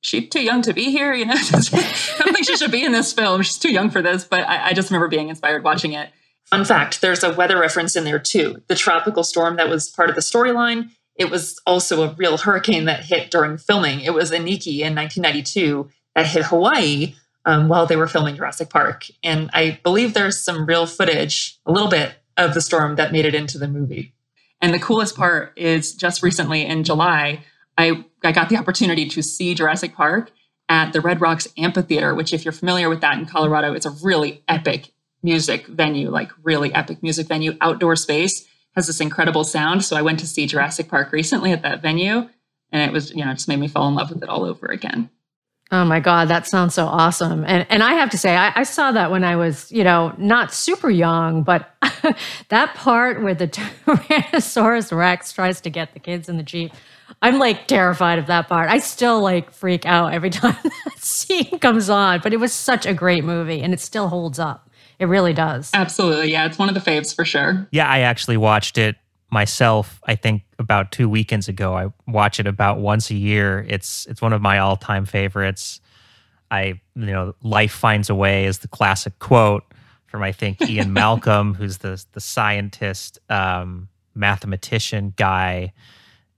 "She's 0.00 0.28
too 0.28 0.42
young 0.42 0.62
to 0.62 0.72
be 0.72 0.90
here," 0.90 1.12
you 1.14 1.26
know. 1.26 1.34
I 1.36 2.14
don't 2.18 2.34
think 2.34 2.46
she 2.46 2.56
should 2.56 2.70
be 2.70 2.84
in 2.84 2.92
this 2.92 3.12
film. 3.12 3.42
She's 3.42 3.58
too 3.58 3.72
young 3.72 3.90
for 3.90 4.02
this. 4.02 4.24
But 4.24 4.40
I, 4.40 4.68
I 4.68 4.72
just 4.72 4.90
remember 4.90 5.08
being 5.08 5.28
inspired 5.28 5.64
watching 5.64 5.92
it. 5.92 6.10
Fun 6.46 6.64
fact: 6.64 7.00
there's 7.00 7.22
a 7.22 7.32
weather 7.32 7.58
reference 7.58 7.96
in 7.96 8.04
there 8.04 8.18
too. 8.18 8.62
The 8.68 8.74
tropical 8.74 9.24
storm 9.24 9.56
that 9.56 9.68
was 9.68 9.88
part 9.88 10.10
of 10.10 10.14
the 10.14 10.22
storyline. 10.22 10.90
It 11.16 11.30
was 11.30 11.60
also 11.66 12.02
a 12.02 12.14
real 12.14 12.38
hurricane 12.38 12.86
that 12.86 13.04
hit 13.04 13.30
during 13.30 13.58
filming. 13.58 14.00
It 14.00 14.14
was 14.14 14.30
Iniki 14.30 14.80
in 14.80 14.94
1992 14.94 15.90
that 16.14 16.26
hit 16.26 16.46
Hawaii 16.46 17.14
um, 17.44 17.68
while 17.68 17.86
they 17.86 17.96
were 17.96 18.06
filming 18.06 18.36
Jurassic 18.36 18.70
Park. 18.70 19.06
And 19.22 19.50
I 19.52 19.78
believe 19.82 20.14
there's 20.14 20.40
some 20.40 20.66
real 20.66 20.86
footage, 20.86 21.58
a 21.66 21.72
little 21.72 21.90
bit 21.90 22.14
of 22.36 22.54
the 22.54 22.60
storm 22.60 22.96
that 22.96 23.12
made 23.12 23.26
it 23.26 23.34
into 23.34 23.58
the 23.58 23.68
movie. 23.68 24.14
And 24.60 24.74
the 24.74 24.78
coolest 24.78 25.16
part 25.16 25.52
is 25.56 25.94
just 25.94 26.22
recently 26.22 26.64
in 26.64 26.84
July, 26.84 27.44
I, 27.80 28.04
I 28.22 28.32
got 28.32 28.48
the 28.48 28.56
opportunity 28.56 29.08
to 29.08 29.22
see 29.22 29.54
Jurassic 29.54 29.94
Park 29.94 30.30
at 30.68 30.92
the 30.92 31.00
Red 31.00 31.20
Rocks 31.20 31.48
Amphitheater, 31.56 32.14
which, 32.14 32.32
if 32.32 32.44
you're 32.44 32.52
familiar 32.52 32.88
with 32.88 33.00
that 33.00 33.18
in 33.18 33.26
Colorado, 33.26 33.72
it's 33.72 33.86
a 33.86 33.90
really 33.90 34.42
epic 34.48 34.92
music 35.22 35.66
venue, 35.66 36.10
like 36.10 36.30
really 36.42 36.72
epic 36.72 37.02
music 37.02 37.26
venue, 37.26 37.56
outdoor 37.60 37.96
space, 37.96 38.46
has 38.74 38.86
this 38.86 39.00
incredible 39.00 39.44
sound. 39.44 39.84
So 39.84 39.96
I 39.96 40.02
went 40.02 40.20
to 40.20 40.26
see 40.26 40.46
Jurassic 40.46 40.88
Park 40.88 41.12
recently 41.12 41.52
at 41.52 41.62
that 41.62 41.82
venue, 41.82 42.28
and 42.70 42.82
it 42.82 42.92
was, 42.92 43.10
you 43.10 43.24
know, 43.24 43.32
just 43.32 43.48
made 43.48 43.58
me 43.58 43.68
fall 43.68 43.88
in 43.88 43.94
love 43.94 44.10
with 44.10 44.22
it 44.22 44.28
all 44.28 44.44
over 44.44 44.66
again. 44.66 45.10
Oh 45.72 45.84
my 45.84 46.00
God, 46.00 46.28
that 46.28 46.48
sounds 46.48 46.74
so 46.74 46.86
awesome. 46.86 47.44
And 47.46 47.64
and 47.70 47.82
I 47.82 47.94
have 47.94 48.10
to 48.10 48.18
say, 48.18 48.36
I, 48.36 48.52
I 48.56 48.62
saw 48.64 48.90
that 48.90 49.12
when 49.12 49.22
I 49.22 49.36
was, 49.36 49.70
you 49.70 49.84
know, 49.84 50.12
not 50.18 50.52
super 50.52 50.90
young, 50.90 51.44
but 51.44 51.70
that 52.48 52.74
part 52.74 53.22
where 53.22 53.34
the 53.34 53.46
Tyrannosaurus 53.86 54.96
Rex 54.96 55.32
tries 55.32 55.60
to 55.60 55.70
get 55.70 55.94
the 55.94 56.00
kids 56.00 56.28
in 56.28 56.38
the 56.38 56.42
Jeep, 56.42 56.72
I'm 57.22 57.38
like 57.38 57.66
terrified 57.66 58.18
of 58.18 58.26
that 58.26 58.48
part. 58.48 58.70
I 58.70 58.78
still 58.78 59.20
like 59.20 59.52
freak 59.52 59.84
out 59.86 60.12
every 60.12 60.30
time 60.30 60.56
that 60.62 60.98
scene 60.98 61.58
comes 61.58 61.90
on, 61.90 62.20
but 62.22 62.32
it 62.32 62.38
was 62.38 62.52
such 62.52 62.86
a 62.86 62.94
great 62.94 63.24
movie 63.24 63.60
and 63.62 63.72
it 63.74 63.80
still 63.80 64.08
holds 64.08 64.38
up. 64.38 64.70
It 64.98 65.06
really 65.06 65.32
does. 65.32 65.70
Absolutely. 65.72 66.30
Yeah, 66.32 66.46
it's 66.46 66.58
one 66.58 66.68
of 66.68 66.74
the 66.74 66.80
faves 66.80 67.14
for 67.14 67.24
sure. 67.24 67.66
Yeah, 67.70 67.88
I 67.88 68.00
actually 68.00 68.36
watched 68.36 68.76
it 68.78 68.96
myself 69.30 70.00
i 70.04 70.14
think 70.14 70.42
about 70.58 70.90
two 70.90 71.08
weekends 71.08 71.48
ago 71.48 71.74
i 71.74 71.86
watch 72.08 72.40
it 72.40 72.46
about 72.46 72.78
once 72.78 73.10
a 73.10 73.14
year 73.14 73.64
it's 73.68 74.06
it's 74.06 74.20
one 74.20 74.32
of 74.32 74.42
my 74.42 74.58
all-time 74.58 75.06
favorites 75.06 75.80
i 76.50 76.80
you 76.96 77.06
know 77.06 77.34
life 77.42 77.72
finds 77.72 78.10
a 78.10 78.14
way 78.14 78.44
is 78.46 78.58
the 78.58 78.68
classic 78.68 79.16
quote 79.20 79.64
from 80.06 80.22
i 80.22 80.32
think 80.32 80.60
ian 80.62 80.92
malcolm 81.00 81.54
who's 81.54 81.78
the 81.78 82.04
the 82.12 82.20
scientist 82.20 83.18
um, 83.30 83.88
mathematician 84.14 85.14
guy 85.16 85.72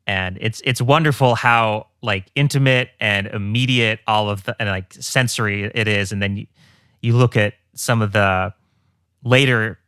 and 0.07 0.39
it's 0.41 0.61
it's 0.65 0.83
wonderful 0.83 1.35
how 1.35 1.87
like 2.03 2.27
intimate 2.35 2.91
and 3.01 3.27
immediate 3.29 4.01
all 4.07 4.29
of 4.29 4.45
the 4.45 4.57
and 4.61 4.69
like 4.69 4.93
sensory 4.95 5.65
it 5.75 5.87
is 5.87 6.13
and 6.13 6.23
then 6.23 6.37
you, 6.37 6.47
you 7.01 7.17
look 7.17 7.37
at 7.37 7.55
some 7.75 8.03
of 8.03 8.13
the 8.13 8.53
later 9.25 9.79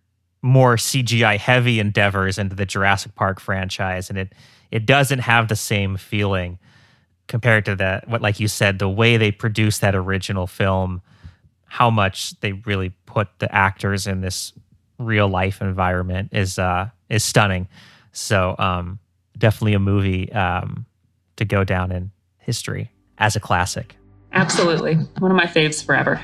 more 0.45 0.77
CGI 0.77 1.39
heavy 1.39 1.81
endeavors 1.81 2.39
into 2.39 2.55
the 2.55 2.67
Jurassic 2.67 3.15
Park 3.15 3.41
franchise, 3.41 4.11
and 4.11 4.19
it 4.19 4.35
it 4.71 4.85
doesn't 4.85 5.21
have 5.21 5.49
the 5.49 5.57
same 5.57 5.97
feeling 5.97 6.59
compared 7.29 7.65
to 7.65 7.77
that. 7.77 8.07
What, 8.09 8.21
like 8.21 8.39
you 8.41 8.49
said, 8.49 8.79
the 8.79 8.89
way 8.89 9.17
they 9.17 9.33
produced 9.33 9.81
that 9.81 9.95
original 9.95 10.47
film, 10.47 11.01
how 11.65 11.89
much 11.89 12.39
they 12.41 12.53
really 12.53 12.91
put 13.07 13.29
the 13.39 13.53
actors 13.55 14.07
in 14.07 14.21
this 14.21 14.53
real 14.99 15.29
life 15.29 15.63
environment 15.63 16.29
is 16.33 16.59
uh, 16.59 16.91
is 17.09 17.25
stunning. 17.25 17.67
So 18.13 18.55
um, 18.59 18.99
definitely 19.37 19.75
a 19.75 19.79
movie 19.79 20.33
um, 20.33 20.87
to 21.37 21.45
go 21.45 21.65
down 21.65 21.93
in 21.93 22.11
history 22.39 22.91
as 23.19 23.37
a 23.37 23.41
classic. 23.41 23.97
Absolutely, 24.33 24.95
one 25.19 25.31
of 25.31 25.37
my 25.37 25.47
faves 25.47 25.85
forever. 25.85 26.21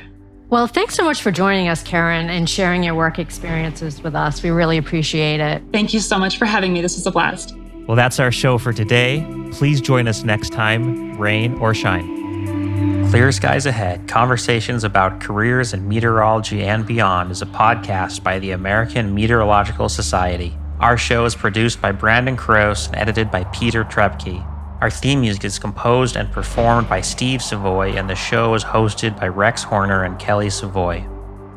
Well, 0.51 0.67
thanks 0.67 0.97
so 0.97 1.05
much 1.05 1.23
for 1.23 1.31
joining 1.31 1.69
us, 1.69 1.81
Karen, 1.83 2.29
and 2.29 2.51
sharing 2.51 2.83
your 2.83 2.97
work 2.97 3.21
experiences 3.21 4.03
with 4.03 4.17
us. 4.17 4.43
We 4.43 4.51
really 4.51 4.79
appreciate 4.79 5.39
it. 5.39 5.63
Thank 5.73 5.95
you 5.95 6.01
so 6.01 6.19
much 6.19 6.39
for 6.39 6.45
having 6.45 6.73
me. 6.73 6.83
This 6.83 6.97
was 6.97 7.07
a 7.07 7.13
blast. 7.13 7.55
Well, 7.87 7.97
that's 7.97 8.19
our 8.19 8.33
show 8.33 8.59
for 8.59 8.73
today. 8.73 9.25
Please 9.53 9.81
join 9.81 10.09
us 10.09 10.25
next 10.25 10.51
time, 10.51 11.17
rain 11.19 11.55
or 11.59 11.73
shine. 11.73 13.09
Clear 13.11 13.33
Skies 13.33 13.67
Ahead 13.67 14.07
Conversations 14.07 14.85
about 14.85 15.21
Careers 15.21 15.73
in 15.73 15.89
Meteorology 15.89 16.63
and 16.63 16.87
Beyond 16.87 17.33
is 17.33 17.43
a 17.43 17.47
podcast 17.47 18.23
by 18.23 18.39
the 18.39 18.53
American 18.53 19.15
Meteorological 19.15 19.89
Society. 19.89 20.57
Our 20.81 20.97
show 20.97 21.27
is 21.27 21.35
produced 21.35 21.83
by 21.83 21.93
Brandon 21.93 22.39
Kroos 22.39 22.87
and 22.87 22.97
edited 22.97 23.31
by 23.31 23.45
Peter 23.45 23.85
Trepke. 23.85 24.43
Our 24.81 24.89
theme 24.89 25.21
music 25.21 25.45
is 25.45 25.59
composed 25.59 26.17
and 26.17 26.33
performed 26.33 26.89
by 26.89 27.03
Steve 27.03 27.43
Savoy, 27.43 27.93
and 27.97 28.09
the 28.09 28.15
show 28.15 28.55
is 28.55 28.65
hosted 28.65 29.21
by 29.21 29.29
Rex 29.29 29.63
Horner 29.63 30.05
and 30.05 30.19
Kelly 30.19 30.49
Savoy. 30.49 31.07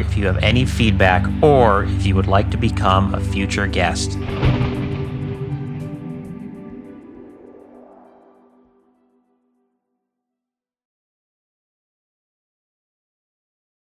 if 0.00 0.16
you 0.16 0.26
have 0.26 0.38
any 0.38 0.64
feedback 0.64 1.26
or 1.42 1.84
if 1.84 2.06
you 2.06 2.14
would 2.14 2.26
like 2.26 2.50
to 2.50 2.56
become 2.56 3.14
a 3.14 3.20
future 3.20 3.66
guest. 3.66 4.16